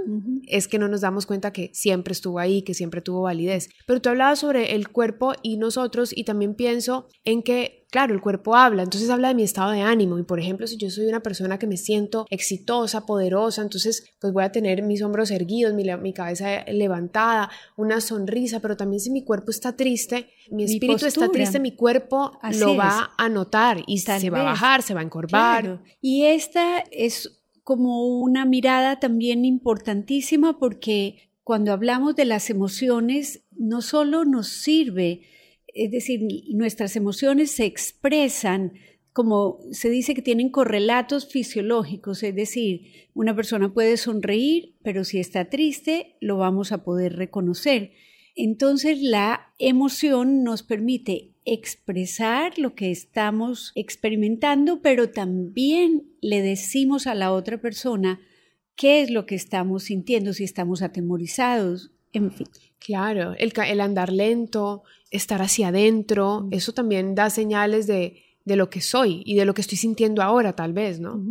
es 0.46 0.68
que 0.68 0.78
no 0.78 0.86
nos 0.86 1.00
damos 1.00 1.26
cuenta 1.26 1.52
que 1.52 1.70
siempre 1.72 2.12
estuvo 2.12 2.38
ahí, 2.38 2.62
que 2.62 2.74
siempre 2.74 3.00
tuvo 3.00 3.22
validez. 3.22 3.68
Pero 3.88 4.00
tú 4.00 4.10
hablabas 4.10 4.38
sobre 4.38 4.76
el 4.76 4.88
cuerpo 4.90 5.32
y 5.42 5.56
nosotros 5.56 6.16
y 6.16 6.22
también 6.22 6.54
pienso 6.54 7.08
en 7.24 7.42
que 7.42 7.85
claro, 7.96 8.12
el 8.12 8.20
cuerpo 8.20 8.54
habla, 8.54 8.82
entonces 8.82 9.08
habla 9.08 9.28
de 9.28 9.34
mi 9.34 9.42
estado 9.42 9.70
de 9.70 9.80
ánimo. 9.80 10.18
Y 10.18 10.22
por 10.22 10.38
ejemplo, 10.38 10.66
si 10.66 10.76
yo 10.76 10.90
soy 10.90 11.06
una 11.06 11.20
persona 11.20 11.58
que 11.58 11.66
me 11.66 11.78
siento 11.78 12.26
exitosa, 12.28 13.06
poderosa, 13.06 13.62
entonces 13.62 14.12
pues 14.20 14.34
voy 14.34 14.44
a 14.44 14.52
tener 14.52 14.82
mis 14.82 15.00
hombros 15.00 15.30
erguidos, 15.30 15.72
mi, 15.72 15.84
mi 16.02 16.12
cabeza 16.12 16.62
levantada, 16.66 17.50
una 17.74 18.02
sonrisa, 18.02 18.60
pero 18.60 18.76
también 18.76 19.00
si 19.00 19.10
mi 19.10 19.24
cuerpo 19.24 19.50
está 19.50 19.76
triste, 19.76 20.28
mi 20.50 20.64
espíritu 20.64 21.06
está 21.06 21.30
triste, 21.30 21.58
mi 21.58 21.74
cuerpo 21.74 22.38
lo 22.58 22.76
va 22.76 23.12
a 23.16 23.30
notar 23.30 23.82
y 23.86 24.00
se 24.00 24.28
va 24.28 24.42
a 24.42 24.44
bajar, 24.44 24.82
se 24.82 24.92
va 24.92 25.00
a 25.00 25.04
encorvar. 25.04 25.82
Y 26.02 26.24
esta 26.26 26.84
es 26.90 27.40
como 27.64 28.18
una 28.18 28.44
mirada 28.44 29.00
también 29.00 29.46
importantísima 29.46 30.58
porque 30.58 31.30
cuando 31.44 31.72
hablamos 31.72 32.14
de 32.14 32.26
las 32.26 32.50
emociones, 32.50 33.40
no 33.52 33.80
solo 33.80 34.26
nos 34.26 34.48
sirve 34.48 35.22
es 35.76 35.90
decir, 35.90 36.20
nuestras 36.48 36.96
emociones 36.96 37.50
se 37.50 37.64
expresan 37.64 38.72
como 39.12 39.60
se 39.70 39.88
dice 39.88 40.12
que 40.12 40.20
tienen 40.20 40.50
correlatos 40.50 41.26
fisiológicos, 41.26 42.22
es 42.22 42.34
decir, 42.34 43.08
una 43.14 43.34
persona 43.34 43.72
puede 43.72 43.96
sonreír, 43.96 44.74
pero 44.82 45.04
si 45.04 45.18
está 45.18 45.48
triste, 45.48 46.16
lo 46.20 46.36
vamos 46.36 46.70
a 46.70 46.84
poder 46.84 47.16
reconocer. 47.16 47.92
Entonces 48.34 49.00
la 49.00 49.54
emoción 49.58 50.44
nos 50.44 50.62
permite 50.62 51.32
expresar 51.46 52.58
lo 52.58 52.74
que 52.74 52.90
estamos 52.90 53.72
experimentando, 53.74 54.82
pero 54.82 55.08
también 55.08 56.10
le 56.20 56.42
decimos 56.42 57.06
a 57.06 57.14
la 57.14 57.32
otra 57.32 57.58
persona 57.58 58.20
qué 58.74 59.00
es 59.00 59.10
lo 59.10 59.24
que 59.24 59.36
estamos 59.36 59.84
sintiendo, 59.84 60.34
si 60.34 60.44
estamos 60.44 60.82
atemorizados, 60.82 61.90
en 62.12 62.32
fin. 62.32 62.48
Claro, 62.78 63.34
el, 63.38 63.80
andar 63.80 64.12
lento, 64.12 64.82
estar 65.10 65.42
hacia 65.42 65.68
adentro, 65.68 66.48
eso 66.50 66.72
también 66.72 67.14
da 67.14 67.30
señales 67.30 67.86
de, 67.86 68.22
de, 68.44 68.56
lo 68.56 68.70
que 68.70 68.80
soy 68.80 69.22
y 69.24 69.36
de 69.36 69.44
lo 69.44 69.54
que 69.54 69.60
estoy 69.60 69.78
sintiendo 69.78 70.22
ahora, 70.22 70.54
tal 70.54 70.72
vez, 70.72 71.00
¿no? 71.00 71.22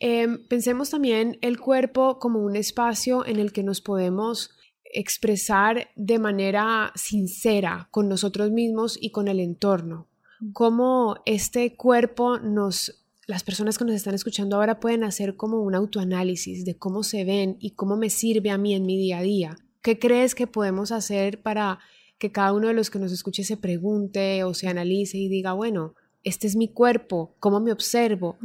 Em, 0.00 0.46
pensemos 0.46 0.90
también 0.90 1.38
el 1.40 1.58
cuerpo 1.58 2.18
como 2.18 2.40
un 2.40 2.56
espacio 2.56 3.26
en 3.26 3.38
el 3.38 3.52
que 3.52 3.62
nos 3.62 3.80
podemos 3.80 4.50
expresar 4.84 5.88
de 5.96 6.18
manera 6.18 6.92
sincera 6.94 7.88
con 7.90 8.08
nosotros 8.08 8.50
mismos 8.50 8.98
y 9.00 9.10
con 9.10 9.28
el 9.28 9.40
entorno. 9.40 10.06
Cómo 10.52 11.16
este 11.26 11.76
cuerpo 11.76 12.38
nos 12.38 13.04
las 13.28 13.44
personas 13.44 13.76
que 13.76 13.84
nos 13.84 13.94
están 13.94 14.14
escuchando 14.14 14.56
ahora 14.56 14.80
pueden 14.80 15.04
hacer 15.04 15.36
como 15.36 15.60
un 15.60 15.74
autoanálisis 15.74 16.64
de 16.64 16.78
cómo 16.78 17.02
se 17.02 17.24
ven 17.24 17.58
y 17.60 17.72
cómo 17.72 17.98
me 17.98 18.08
sirve 18.08 18.50
a 18.50 18.56
mí 18.56 18.74
en 18.74 18.86
mi 18.86 18.96
día 18.96 19.18
a 19.18 19.22
día. 19.22 19.58
¿Qué 19.82 19.98
crees 19.98 20.34
que 20.34 20.46
podemos 20.46 20.92
hacer 20.92 21.42
para 21.42 21.78
que 22.18 22.32
cada 22.32 22.52
uno 22.52 22.68
de 22.68 22.74
los 22.74 22.90
que 22.90 22.98
nos 22.98 23.12
escuche 23.12 23.44
se 23.44 23.56
pregunte 23.56 24.44
o 24.44 24.54
se 24.54 24.68
analice 24.68 25.18
y 25.18 25.28
diga, 25.28 25.52
bueno, 25.52 25.94
este 26.24 26.46
es 26.46 26.56
mi 26.56 26.68
cuerpo, 26.68 27.34
cómo 27.38 27.60
me 27.60 27.72
observo, 27.72 28.38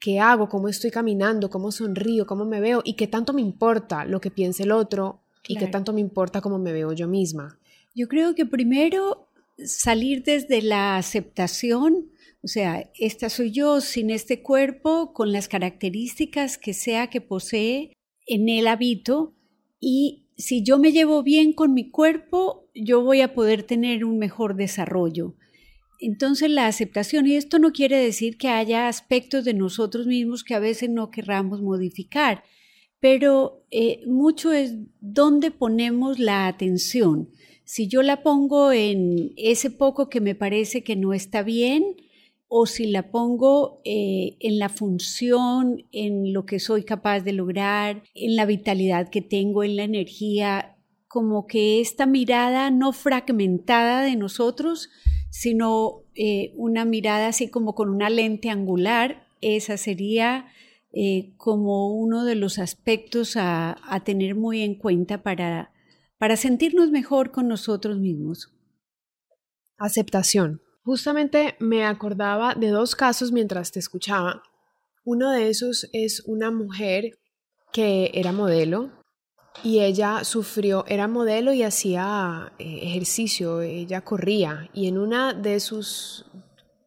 qué 0.00 0.18
hago, 0.18 0.48
cómo 0.48 0.68
estoy 0.68 0.90
caminando, 0.90 1.48
cómo 1.48 1.70
sonrío, 1.70 2.26
cómo 2.26 2.44
me 2.44 2.60
veo 2.60 2.82
y 2.84 2.94
qué 2.94 3.06
tanto 3.06 3.32
me 3.32 3.40
importa 3.40 4.04
lo 4.04 4.20
que 4.20 4.30
piense 4.30 4.64
el 4.64 4.72
otro 4.72 5.20
y 5.46 5.56
qué 5.56 5.68
tanto 5.68 5.92
me 5.92 6.00
importa 6.00 6.40
cómo 6.40 6.58
me 6.58 6.72
veo 6.72 6.92
yo 6.92 7.08
misma. 7.08 7.58
Yo 7.94 8.08
creo 8.08 8.34
que 8.34 8.46
primero 8.46 9.28
salir 9.64 10.22
desde 10.24 10.60
la 10.62 10.96
aceptación, 10.96 12.10
o 12.42 12.48
sea, 12.48 12.90
esta 12.98 13.28
soy 13.28 13.52
yo 13.52 13.80
sin 13.80 14.10
este 14.10 14.42
cuerpo, 14.42 15.12
con 15.12 15.32
las 15.32 15.48
características 15.48 16.58
que 16.58 16.74
sea 16.74 17.08
que 17.08 17.20
posee, 17.20 17.92
en 18.26 18.48
el 18.48 18.66
habito 18.66 19.34
y 19.80 20.19
si 20.40 20.62
yo 20.62 20.78
me 20.78 20.92
llevo 20.92 21.22
bien 21.22 21.52
con 21.52 21.74
mi 21.74 21.90
cuerpo, 21.90 22.68
yo 22.74 23.02
voy 23.02 23.20
a 23.20 23.34
poder 23.34 23.62
tener 23.62 24.04
un 24.04 24.18
mejor 24.18 24.56
desarrollo. 24.56 25.34
Entonces 26.00 26.50
la 26.50 26.66
aceptación, 26.66 27.26
y 27.26 27.36
esto 27.36 27.58
no 27.58 27.72
quiere 27.72 27.98
decir 27.98 28.38
que 28.38 28.48
haya 28.48 28.88
aspectos 28.88 29.44
de 29.44 29.54
nosotros 29.54 30.06
mismos 30.06 30.44
que 30.44 30.54
a 30.54 30.58
veces 30.58 30.88
no 30.88 31.10
querramos 31.10 31.60
modificar, 31.60 32.42
pero 33.00 33.64
eh, 33.70 34.00
mucho 34.06 34.52
es 34.52 34.76
dónde 35.00 35.50
ponemos 35.50 36.18
la 36.18 36.46
atención. 36.46 37.30
Si 37.64 37.86
yo 37.86 38.02
la 38.02 38.22
pongo 38.22 38.72
en 38.72 39.32
ese 39.36 39.70
poco 39.70 40.08
que 40.08 40.20
me 40.20 40.34
parece 40.34 40.82
que 40.82 40.96
no 40.96 41.12
está 41.12 41.42
bien, 41.42 41.84
o 42.52 42.66
si 42.66 42.88
la 42.88 43.12
pongo 43.12 43.80
eh, 43.84 44.36
en 44.40 44.58
la 44.58 44.68
función, 44.68 45.86
en 45.92 46.32
lo 46.32 46.46
que 46.46 46.58
soy 46.58 46.82
capaz 46.82 47.20
de 47.20 47.32
lograr, 47.32 48.02
en 48.12 48.34
la 48.34 48.44
vitalidad 48.44 49.08
que 49.08 49.22
tengo, 49.22 49.62
en 49.62 49.76
la 49.76 49.84
energía, 49.84 50.76
como 51.06 51.46
que 51.46 51.80
esta 51.80 52.06
mirada 52.06 52.72
no 52.72 52.92
fragmentada 52.92 54.02
de 54.02 54.16
nosotros, 54.16 54.90
sino 55.30 56.02
eh, 56.16 56.52
una 56.56 56.84
mirada 56.84 57.28
así 57.28 57.48
como 57.48 57.76
con 57.76 57.88
una 57.88 58.10
lente 58.10 58.50
angular, 58.50 59.28
esa 59.40 59.76
sería 59.76 60.46
eh, 60.92 61.32
como 61.36 61.94
uno 61.94 62.24
de 62.24 62.34
los 62.34 62.58
aspectos 62.58 63.36
a, 63.36 63.76
a 63.88 64.02
tener 64.02 64.34
muy 64.34 64.62
en 64.62 64.74
cuenta 64.74 65.22
para, 65.22 65.72
para 66.18 66.36
sentirnos 66.36 66.90
mejor 66.90 67.30
con 67.30 67.46
nosotros 67.46 68.00
mismos. 68.00 68.52
Aceptación. 69.78 70.62
Justamente 70.82 71.56
me 71.60 71.84
acordaba 71.84 72.54
de 72.54 72.68
dos 72.68 72.96
casos 72.96 73.32
mientras 73.32 73.70
te 73.70 73.78
escuchaba. 73.78 74.42
Uno 75.04 75.30
de 75.30 75.48
esos 75.48 75.88
es 75.92 76.22
una 76.26 76.50
mujer 76.50 77.18
que 77.72 78.10
era 78.14 78.32
modelo 78.32 78.90
y 79.62 79.80
ella 79.80 80.24
sufrió, 80.24 80.84
era 80.86 81.08
modelo 81.08 81.52
y 81.52 81.62
hacía 81.62 82.52
eh, 82.58 82.80
ejercicio, 82.82 83.62
ella 83.62 84.02
corría 84.02 84.70
y 84.72 84.88
en 84.88 84.98
una 84.98 85.34
de 85.34 85.60
sus 85.60 86.26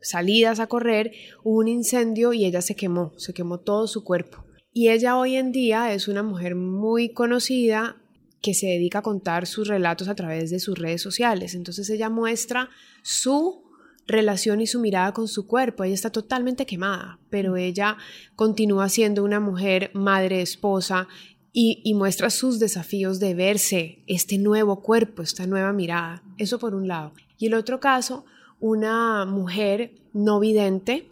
salidas 0.02 0.60
a 0.60 0.68
correr 0.68 1.12
hubo 1.44 1.60
un 1.60 1.68
incendio 1.68 2.34
y 2.34 2.46
ella 2.46 2.62
se 2.62 2.76
quemó, 2.76 3.14
se 3.18 3.34
quemó 3.34 3.60
todo 3.60 3.88
su 3.88 4.04
cuerpo. 4.04 4.46
Y 4.72 4.90
ella 4.90 5.18
hoy 5.18 5.36
en 5.36 5.52
día 5.52 5.94
es 5.94 6.08
una 6.08 6.24
mujer 6.24 6.56
muy 6.56 7.10
conocida 7.10 7.98
que 8.42 8.54
se 8.54 8.68
dedica 8.68 9.00
a 9.00 9.04
contar 9.04 9.46
sus 9.48 9.68
relatos 9.68 10.10
a 10.10 10.16
través 10.16 10.50
de 10.50 10.60
sus 10.60 10.78
redes 10.78 11.02
sociales. 11.02 11.54
Entonces 11.54 11.90
ella 11.90 12.10
muestra 12.10 12.70
su 13.02 13.63
relación 14.08 14.62
y 14.62 14.68
su 14.68 14.80
mirada 14.80 15.14
con 15.14 15.28
su 15.28 15.48
cuerpo. 15.48 15.84
Ella 15.84 15.94
está 15.94 16.12
totalmente 16.12 16.66
quemada, 16.66 17.20
pero 17.30 17.56
ella 17.56 17.98
continúa 18.36 18.90
siendo 18.90 19.24
una 19.24 19.40
mujer, 19.40 19.92
madre, 19.94 20.42
esposa 20.42 21.08
y, 21.52 21.94
muestra 21.94 22.30
sus 22.30 22.60
desafíos 22.60 23.20
de 23.20 23.36
verse 23.36 24.04
este 24.08 24.38
nuevo 24.38 24.82
cuerpo, 24.82 25.22
esta 25.22 25.46
nueva 25.46 25.72
mirada. 25.72 26.24
Eso 26.38 26.58
por 26.58 26.74
un 26.74 26.88
lado. 26.88 27.14
Y 27.38 27.46
el 27.48 27.54
otro 27.54 27.80
caso, 27.80 28.26
una 28.60 29.26
mujer 29.26 29.94
no 30.14 30.40
vidente 30.40 31.10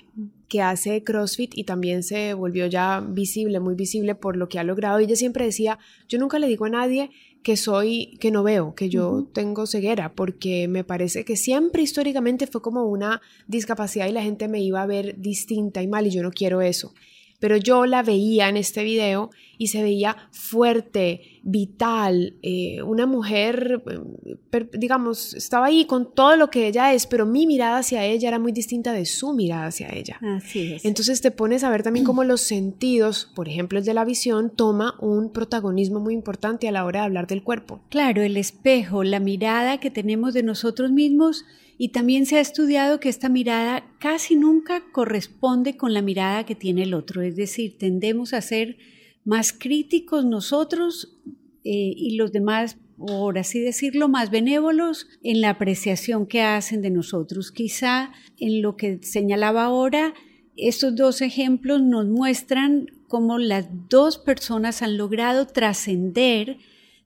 que 0.52 0.62
hace 0.62 1.02
CrossFit 1.02 1.58
y 1.58 1.64
también 1.64 2.04
se 2.04 2.34
volvió 2.34 2.66
ya 2.66 3.00
visible, 3.00 3.62
muy 3.62 3.74
visible 3.74 4.16
por 4.16 4.36
lo 4.36 4.50
que 4.50 4.60
ha 4.60 4.66
logrado. 4.66 5.00
Ella 5.00 5.16
siempre 5.16 5.46
decía, 5.46 5.80
yo 6.10 6.20
nunca 6.20 6.40
le 6.40 6.48
digo 6.48 6.66
a 6.66 6.70
nadie 6.70 7.10
que 7.42 7.56
soy, 7.56 8.18
que 8.20 8.32
no 8.32 8.44
veo, 8.44 8.76
que 8.76 8.90
yo 8.90 9.30
tengo 9.32 9.66
ceguera, 9.66 10.14
porque 10.14 10.68
me 10.68 10.84
parece 10.84 11.24
que 11.24 11.38
siempre 11.38 11.84
históricamente 11.84 12.48
fue 12.48 12.62
como 12.62 12.84
una 12.84 13.22
discapacidad 13.48 14.10
y 14.10 14.12
la 14.12 14.24
gente 14.24 14.50
me 14.50 14.60
iba 14.60 14.82
a 14.82 14.86
ver 14.86 15.22
distinta 15.22 15.82
y 15.82 15.88
mal 15.88 16.06
y 16.06 16.10
yo 16.10 16.22
no 16.22 16.32
quiero 16.32 16.62
eso 16.62 16.94
pero 17.42 17.58
yo 17.58 17.88
la 17.88 18.04
veía 18.04 18.48
en 18.50 18.56
este 18.56 18.84
video 18.84 19.32
y 19.58 19.68
se 19.68 19.82
veía 19.82 20.16
fuerte, 20.32 21.40
vital, 21.42 22.36
eh, 22.44 22.84
una 22.84 23.08
mujer, 23.08 23.84
eh, 23.88 24.70
digamos, 24.74 25.34
estaba 25.34 25.66
ahí 25.66 25.86
con 25.86 26.14
todo 26.14 26.36
lo 26.36 26.52
que 26.52 26.68
ella 26.68 26.94
es, 26.94 27.08
pero 27.08 27.26
mi 27.26 27.48
mirada 27.48 27.80
hacia 27.80 28.06
ella 28.06 28.28
era 28.28 28.38
muy 28.38 28.52
distinta 28.52 28.94
de 28.94 29.08
su 29.08 29.34
mirada 29.34 29.66
hacia 29.66 29.90
ella. 29.90 30.20
Así 30.22 30.74
es. 30.74 30.86
Entonces 30.86 31.20
te 31.22 31.32
pones 31.32 31.64
a 31.64 31.72
ver 31.72 31.82
también 31.82 32.06
cómo 32.06 32.24
los 32.24 32.42
sentidos, 32.42 33.32
por 33.34 33.50
ejemplo 33.50 33.80
el 33.80 33.86
de 33.86 33.96
la 33.96 34.06
visión, 34.06 34.52
toma 34.56 34.96
un 35.00 35.32
protagonismo 35.32 36.00
muy 36.00 36.14
importante 36.14 36.68
a 36.68 36.72
la 36.72 36.86
hora 36.86 37.00
de 37.00 37.06
hablar 37.08 37.26
del 37.26 37.42
cuerpo. 37.42 37.82
Claro, 37.90 38.22
el 38.22 38.38
espejo, 38.38 39.04
la 39.04 39.20
mirada 39.20 39.80
que 39.80 39.90
tenemos 39.90 40.36
de 40.36 40.44
nosotros 40.44 40.92
mismos 40.92 41.44
y 41.84 41.90
también 41.90 42.28
se 42.28 42.38
ha 42.38 42.42
estudiado 42.42 43.00
que 43.00 43.10
esta 43.10 43.28
mirada 43.28 43.84
casi 43.98 44.36
nunca 44.36 44.84
corresponde 44.92 45.78
con 45.78 45.96
la 45.96 46.04
mirada 46.04 46.46
que 46.46 46.54
tiene 46.54 46.84
el 46.84 46.94
otro, 46.94 47.24
es 47.24 47.36
decir, 47.36 47.80
tendemos 47.80 48.36
a 48.36 48.42
ser 48.42 48.78
más 49.26 49.52
críticos 49.52 50.24
nosotros 50.24 51.18
eh, 51.64 51.92
y 51.98 52.18
los 52.18 52.32
demás, 52.32 52.78
por 52.98 53.40
así 53.40 53.60
decirlo, 53.60 54.10
más 54.10 54.30
benévolos 54.30 55.08
en 55.24 55.42
la 55.42 55.50
apreciación 55.50 56.28
que 56.28 56.44
hacen 56.44 56.84
de 56.84 56.92
nosotros. 56.92 57.52
Quizá 57.52 58.12
en 58.38 58.62
lo 58.62 58.76
que 58.78 59.00
señalaba 59.02 59.64
ahora, 59.64 60.14
estos 60.56 60.96
dos 60.96 61.24
ejemplos 61.24 61.82
nos 61.82 62.06
muestran 62.06 62.92
cómo 63.08 63.40
las 63.40 63.68
dos 63.90 64.20
personas 64.20 64.84
han 64.84 64.98
logrado 64.98 65.48
trascender 65.48 66.58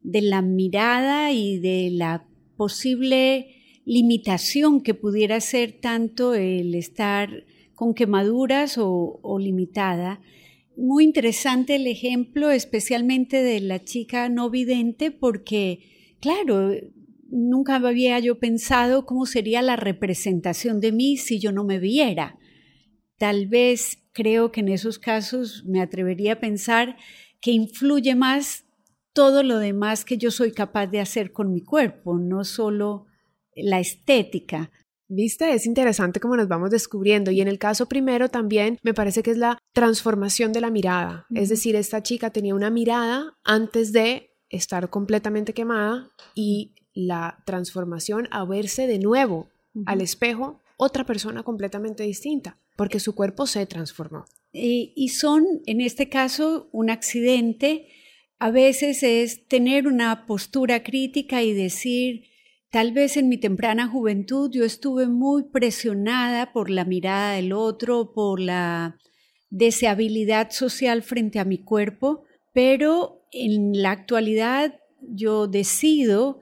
de 0.01 0.21
la 0.21 0.41
mirada 0.41 1.31
y 1.31 1.59
de 1.59 1.91
la 1.93 2.27
posible 2.57 3.54
limitación 3.85 4.81
que 4.81 4.95
pudiera 4.95 5.39
ser 5.39 5.79
tanto 5.79 6.33
el 6.33 6.73
estar 6.75 7.45
con 7.75 7.93
quemaduras 7.93 8.77
o, 8.77 9.37
limitada. 9.39 10.21
Muy 10.75 11.03
interesante 11.03 11.75
el 11.75 11.87
ejemplo, 11.87 12.49
especialmente 12.49 13.41
de 13.43 13.59
la 13.61 13.83
chica 13.83 14.27
no 14.27 14.49
vidente, 14.49 15.11
porque, 15.11 16.15
claro, 16.19 16.71
nunca 17.29 17.75
había 17.75 18.19
yo 18.19 18.39
pensado 18.39 19.05
cómo 19.05 19.25
sería 19.25 19.61
la 19.61 19.75
representación 19.75 20.81
de 20.81 20.91
mí 20.91 21.17
si 21.17 21.39
yo 21.39 21.51
no 21.51 21.63
me 21.63 21.79
viera. 21.79 22.37
Tal 23.17 23.47
vez 23.47 23.99
creo 24.11 24.51
que 24.51 24.61
en 24.61 24.69
esos 24.69 24.99
casos 24.99 25.63
me 25.65 25.81
atrevería 25.81 26.33
a 26.33 26.39
pensar 26.39 26.97
que 27.39 27.51
influye 27.51 28.15
más 28.15 28.65
todo 29.13 29.43
lo 29.43 29.59
demás 29.59 30.03
que 30.03 30.17
yo 30.17 30.31
soy 30.31 30.51
capaz 30.51 30.87
de 30.87 30.99
hacer 30.99 31.31
con 31.31 31.53
mi 31.53 31.61
cuerpo, 31.61 32.17
no 32.17 32.43
solo 32.43 33.05
la 33.55 33.79
estética. 33.79 34.71
Viste, 35.07 35.53
es 35.53 35.65
interesante 35.67 36.19
cómo 36.19 36.35
nos 36.35 36.47
vamos 36.47 36.71
descubriendo 36.71 37.29
y 37.31 37.39
en 37.39 37.47
el 37.47 37.59
caso 37.59 37.87
primero 37.87 38.29
también 38.29 38.79
me 38.81 38.93
parece 38.93 39.21
que 39.21 39.31
es 39.31 39.37
la 39.37 39.59
transformación 39.71 40.51
de 40.51 40.61
la 40.61 40.71
mirada. 40.71 41.27
Es 41.33 41.49
decir, 41.49 41.75
esta 41.75 42.01
chica 42.01 42.31
tenía 42.31 42.55
una 42.55 42.71
mirada 42.71 43.37
antes 43.43 43.91
de 43.91 44.31
estar 44.49 44.89
completamente 44.89 45.53
quemada 45.53 46.11
y 46.33 46.73
la 46.93 47.43
transformación 47.45 48.27
a 48.31 48.45
verse 48.45 48.87
de 48.87 48.99
nuevo 48.99 49.49
al 49.85 50.01
espejo 50.01 50.61
otra 50.77 51.05
persona 51.05 51.43
completamente 51.43 52.03
distinta, 52.03 52.57
porque 52.75 52.99
su 52.99 53.13
cuerpo 53.13 53.45
se 53.47 53.65
transformó. 53.65 54.25
y 54.51 55.09
son, 55.09 55.45
en 55.65 55.81
este 55.81 56.07
caso, 56.07 56.69
un 56.71 56.89
accidente. 56.89 57.87
A 58.39 58.51
veces 58.51 59.03
es 59.03 59.47
tener 59.47 59.87
una 59.87 60.25
postura 60.25 60.81
crítica 60.81 61.43
y 61.43 61.53
decir, 61.53 62.25
Tal 62.75 62.91
vez 62.91 63.15
en 63.15 63.29
mi 63.29 63.37
temprana 63.37 63.87
juventud 63.87 64.51
yo 64.51 64.65
estuve 64.65 65.07
muy 65.07 65.43
presionada 65.43 66.51
por 66.51 66.69
la 66.69 66.83
mirada 66.83 67.35
del 67.35 67.53
otro, 67.53 68.11
por 68.11 68.41
la 68.41 68.99
deseabilidad 69.49 70.51
social 70.51 71.01
frente 71.01 71.39
a 71.39 71.45
mi 71.45 71.57
cuerpo, 71.57 72.25
pero 72.53 73.21
en 73.31 73.81
la 73.81 73.91
actualidad 73.91 74.77
yo 74.99 75.47
decido 75.47 76.41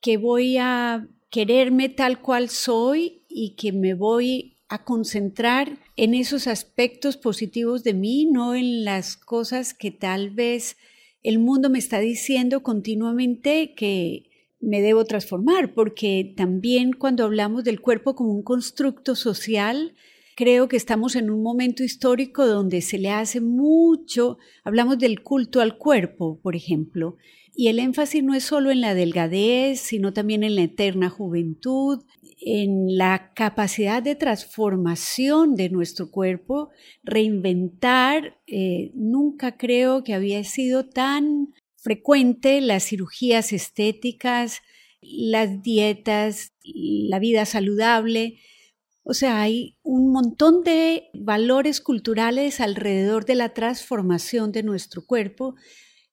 que 0.00 0.16
voy 0.16 0.56
a 0.56 1.10
quererme 1.28 1.90
tal 1.90 2.22
cual 2.22 2.48
soy 2.48 3.26
y 3.28 3.54
que 3.56 3.72
me 3.72 3.92
voy 3.92 4.56
a 4.68 4.82
concentrar 4.82 5.76
en 5.96 6.14
esos 6.14 6.46
aspectos 6.46 7.18
positivos 7.18 7.84
de 7.84 7.92
mí, 7.92 8.24
no 8.24 8.54
en 8.54 8.86
las 8.86 9.18
cosas 9.18 9.74
que 9.74 9.90
tal 9.90 10.30
vez 10.30 10.78
el 11.22 11.38
mundo 11.38 11.68
me 11.68 11.78
está 11.78 11.98
diciendo 11.98 12.62
continuamente 12.62 13.74
que 13.74 14.25
me 14.66 14.82
debo 14.82 15.04
transformar, 15.04 15.74
porque 15.74 16.34
también 16.36 16.92
cuando 16.92 17.24
hablamos 17.24 17.62
del 17.62 17.80
cuerpo 17.80 18.16
como 18.16 18.32
un 18.32 18.42
constructo 18.42 19.14
social, 19.14 19.94
creo 20.34 20.66
que 20.66 20.76
estamos 20.76 21.14
en 21.14 21.30
un 21.30 21.40
momento 21.40 21.84
histórico 21.84 22.44
donde 22.44 22.82
se 22.82 22.98
le 22.98 23.10
hace 23.10 23.40
mucho, 23.40 24.38
hablamos 24.64 24.98
del 24.98 25.22
culto 25.22 25.60
al 25.60 25.78
cuerpo, 25.78 26.40
por 26.42 26.56
ejemplo, 26.56 27.16
y 27.54 27.68
el 27.68 27.78
énfasis 27.78 28.24
no 28.24 28.34
es 28.34 28.42
solo 28.42 28.72
en 28.72 28.80
la 28.80 28.94
delgadez, 28.94 29.80
sino 29.80 30.12
también 30.12 30.42
en 30.42 30.56
la 30.56 30.62
eterna 30.62 31.10
juventud, 31.10 32.02
en 32.40 32.98
la 32.98 33.32
capacidad 33.34 34.02
de 34.02 34.16
transformación 34.16 35.54
de 35.54 35.70
nuestro 35.70 36.10
cuerpo, 36.10 36.70
reinventar. 37.04 38.36
Eh, 38.48 38.90
nunca 38.94 39.56
creo 39.56 40.02
que 40.04 40.12
había 40.12 40.42
sido 40.44 40.86
tan 40.86 41.54
frecuente 41.86 42.60
las 42.60 42.82
cirugías 42.82 43.52
estéticas, 43.52 44.60
las 45.00 45.62
dietas, 45.62 46.52
la 46.64 47.20
vida 47.20 47.46
saludable. 47.46 48.40
O 49.04 49.14
sea, 49.14 49.40
hay 49.40 49.78
un 49.84 50.10
montón 50.10 50.64
de 50.64 51.10
valores 51.14 51.80
culturales 51.80 52.58
alrededor 52.58 53.24
de 53.24 53.36
la 53.36 53.54
transformación 53.54 54.50
de 54.50 54.64
nuestro 54.64 55.06
cuerpo 55.06 55.54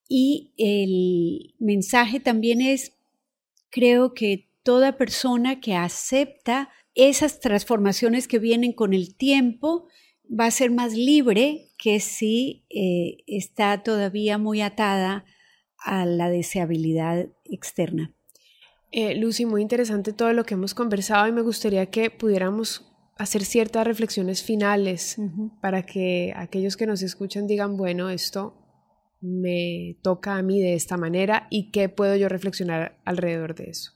y 0.08 0.54
el 0.58 1.56
mensaje 1.58 2.20
también 2.20 2.62
es, 2.62 2.94
creo 3.72 4.14
que 4.14 4.52
toda 4.62 4.96
persona 4.96 5.60
que 5.60 5.74
acepta 5.74 6.70
esas 6.94 7.40
transformaciones 7.40 8.28
que 8.28 8.38
vienen 8.38 8.74
con 8.74 8.94
el 8.94 9.16
tiempo 9.16 9.88
va 10.30 10.46
a 10.46 10.52
ser 10.52 10.70
más 10.70 10.94
libre 10.94 11.72
que 11.80 12.00
si 12.00 12.64
eh, 12.70 13.24
está 13.26 13.82
todavía 13.82 14.38
muy 14.38 14.62
atada 14.62 15.26
a 15.84 16.06
la 16.06 16.30
deseabilidad 16.30 17.28
externa. 17.46 18.12
Eh, 18.92 19.16
Lucy, 19.16 19.46
muy 19.46 19.62
interesante 19.62 20.14
todo 20.14 20.34
lo 20.34 20.46
que 20.46 20.54
hemos 20.54 20.74
conversado 20.74 21.28
y 21.28 21.32
me 21.32 21.42
gustaría 21.42 21.88
que 21.88 22.12
pudiéramos 22.12 22.94
hacer 23.18 23.44
ciertas 23.44 23.86
reflexiones 23.86 24.44
finales 24.44 25.18
para 25.62 25.86
que 25.86 26.34
aquellos 26.36 26.78
que 26.78 26.88
nos 26.88 27.02
escuchan 27.02 27.48
digan, 27.48 27.78
bueno, 27.78 28.10
esto 28.10 28.56
me 29.22 29.98
toca 30.02 30.36
a 30.36 30.42
mí 30.42 30.62
de 30.62 30.74
esta 30.74 30.98
manera 30.98 31.48
y 31.50 31.72
qué 31.72 31.90
puedo 31.90 32.16
yo 32.16 32.28
reflexionar 32.30 33.00
alrededor 33.06 33.56
de 33.56 33.70
eso. 33.70 33.94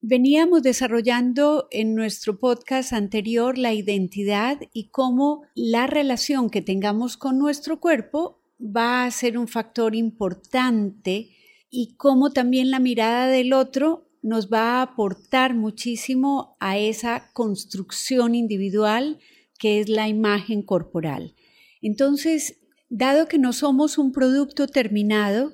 Veníamos 0.00 0.62
desarrollando 0.62 1.66
en 1.70 1.94
nuestro 1.94 2.38
podcast 2.38 2.92
anterior 2.92 3.56
la 3.56 3.72
identidad 3.72 4.58
y 4.72 4.88
cómo 4.90 5.42
la 5.54 5.86
relación 5.86 6.50
que 6.50 6.60
tengamos 6.60 7.16
con 7.16 7.38
nuestro 7.38 7.80
cuerpo 7.80 8.43
va 8.58 9.04
a 9.04 9.10
ser 9.10 9.38
un 9.38 9.48
factor 9.48 9.94
importante 9.94 11.30
y 11.70 11.96
cómo 11.96 12.32
también 12.32 12.70
la 12.70 12.78
mirada 12.78 13.28
del 13.28 13.52
otro 13.52 14.08
nos 14.22 14.50
va 14.50 14.78
a 14.78 14.82
aportar 14.82 15.54
muchísimo 15.54 16.56
a 16.60 16.78
esa 16.78 17.30
construcción 17.32 18.34
individual 18.34 19.18
que 19.58 19.80
es 19.80 19.88
la 19.88 20.08
imagen 20.08 20.62
corporal. 20.62 21.34
Entonces, 21.82 22.60
dado 22.88 23.28
que 23.28 23.38
no 23.38 23.52
somos 23.52 23.98
un 23.98 24.12
producto 24.12 24.66
terminado, 24.66 25.52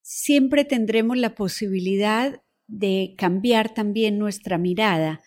siempre 0.00 0.64
tendremos 0.64 1.18
la 1.18 1.34
posibilidad 1.34 2.42
de 2.66 3.14
cambiar 3.18 3.74
también 3.74 4.18
nuestra 4.18 4.58
mirada, 4.58 5.20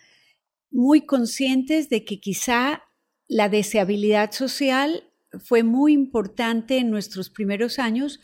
muy 0.70 1.06
conscientes 1.06 1.88
de 1.88 2.04
que 2.04 2.18
quizá 2.18 2.82
la 3.28 3.48
deseabilidad 3.48 4.32
social 4.32 5.04
fue 5.40 5.62
muy 5.62 5.92
importante 5.92 6.78
en 6.78 6.90
nuestros 6.90 7.30
primeros 7.30 7.78
años, 7.78 8.20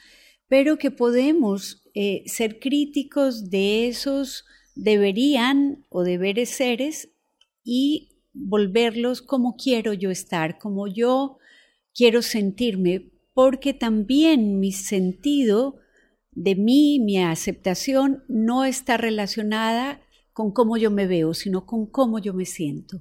pero 0.49 0.79
que 0.79 0.91
podemos 0.91 1.83
eh, 1.95 2.23
ser 2.27 2.59
críticos 2.61 3.51
de 3.51 3.89
esos 3.89 4.45
deberían 4.75 5.85
o 5.89 6.03
deberes 6.03 6.51
seres 6.51 7.11
y 7.65 8.11
volverlos 8.33 9.23
como 9.23 9.57
quiero 9.57 9.93
yo 9.93 10.11
estar, 10.11 10.59
como 10.59 10.87
yo 10.89 11.39
quiero 11.95 12.23
sentirme, 12.23 13.11
porque 13.35 13.75
también 13.75 14.59
mi 14.59 14.73
sentido 14.73 15.77
de 16.31 16.55
mí, 16.55 16.99
mi 17.01 17.19
aceptación, 17.23 18.25
no 18.29 18.65
está 18.65 18.97
relacionada 18.97 20.01
con 20.33 20.53
cómo 20.53 20.79
yo 20.79 20.91
me 20.91 21.07
veo, 21.07 21.35
sino 21.35 21.67
con 21.67 21.87
cómo 21.87 22.19
yo 22.19 22.33
me 22.33 22.47
siento. 22.47 23.01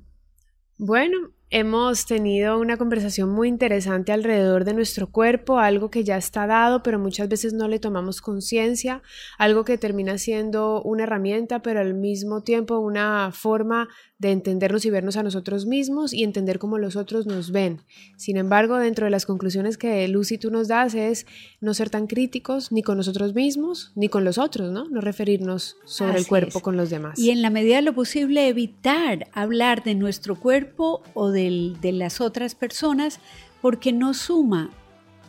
Bueno, 0.78 1.32
hemos 1.52 2.06
tenido 2.06 2.58
una 2.58 2.78
conversación 2.78 3.30
muy 3.30 3.50
interesante 3.50 4.14
alrededor 4.14 4.64
de 4.64 4.74
nuestro 4.74 5.12
cuerpo, 5.12 5.60
algo 5.60 5.92
que 5.92 6.06
ya 6.06 6.16
está 6.16 6.48
dado, 6.48 6.82
pero 6.82 6.98
muchas 6.98 7.28
veces 7.28 7.54
no 7.54 7.68
le 7.68 7.78
tomamos 7.78 8.22
conciencia, 8.22 9.04
algo 9.38 9.66
que 9.66 9.78
termina 9.78 10.18
siendo 10.18 10.82
una 10.82 11.04
herramienta, 11.04 11.62
pero 11.62 11.82
al 11.82 11.94
mismo 11.94 12.42
tiempo 12.42 12.80
una 12.80 13.32
forma 13.34 13.90
de 14.22 14.32
entendernos 14.32 14.86
y 14.86 14.92
vernos 14.92 15.18
a 15.18 15.24
nosotros 15.24 15.66
mismos 15.66 16.14
y 16.14 16.24
entender 16.24 16.60
cómo 16.60 16.78
los 16.78 16.96
otros 16.96 17.26
nos 17.26 17.52
ven. 17.52 17.82
Sin 18.18 18.38
embargo, 18.38 18.78
dentro 18.78 19.06
de 19.06 19.10
las 19.10 19.26
conclusiones 19.26 19.80
que 19.80 20.08
Lucy 20.08 20.38
tú 20.38 20.52
nos 20.52 20.68
das 20.68 20.94
es 20.94 21.26
no 21.60 21.74
ser 21.74 21.90
tan 21.90 22.06
críticos 22.06 22.72
ni 22.72 22.84
con 22.84 22.98
nosotros 22.98 23.34
mismos 23.34 23.92
ni 23.96 24.10
con 24.10 24.24
los 24.24 24.38
otros, 24.38 24.72
¿no? 24.72 24.88
No 24.90 25.02
referirnos 25.02 25.76
sobre 25.86 26.20
el 26.20 26.28
cuerpo 26.28 26.60
con 26.60 26.78
los 26.78 26.92
demás. 26.92 27.18
Y 27.18 27.32
en 27.32 27.42
la 27.42 27.50
medida 27.50 27.78
de 27.78 27.82
lo 27.82 27.94
posible 27.94 28.48
evitar 28.48 29.28
hablar 29.34 29.84
de 29.84 29.96
nuestro 29.96 30.40
cuerpo 30.40 31.02
o 31.16 31.32
de 31.32 31.76
las 31.82 32.22
otras 32.22 32.54
personas 32.54 33.20
porque 33.60 33.92
no 33.92 34.14
suma 34.14 34.70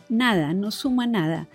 nada, 0.07 0.53
no 0.53 0.69
suma 0.69 1.07
nada. 1.07 1.47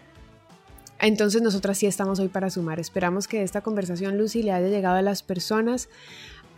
Entonces 1.00 1.42
nosotras 1.42 1.78
sí 1.78 1.86
estamos 1.86 2.18
hoy 2.18 2.26
para 2.26 2.50
sumar. 2.50 2.80
Esperamos 2.80 3.28
que 3.28 3.44
esta 3.44 3.60
conversación, 3.60 4.18
Lucy, 4.18 4.42
le 4.42 4.50
haya 4.50 4.66
llegado 4.66 4.96
a 4.96 5.02
las 5.02 5.22
personas 5.22 5.88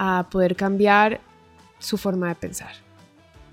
a 0.03 0.29
poder 0.31 0.57
cambiar 0.57 1.21
su 1.79 1.99
forma 1.99 2.31
de 2.31 2.35
pensar. 2.35 2.73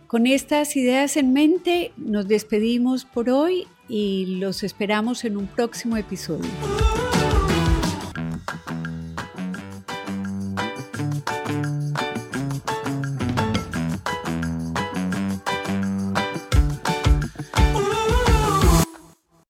Con 0.08 0.26
estas 0.28 0.78
ideas 0.78 1.18
en 1.18 1.34
mente 1.34 1.92
nos 1.98 2.30
despedimos 2.30 3.04
por 3.04 3.30
hoy 3.30 3.68
y 3.90 4.38
los 4.40 4.64
esperamos 4.64 5.26
en 5.26 5.36
un 5.36 5.48
próximo 5.48 5.98
episodio. 5.98 6.50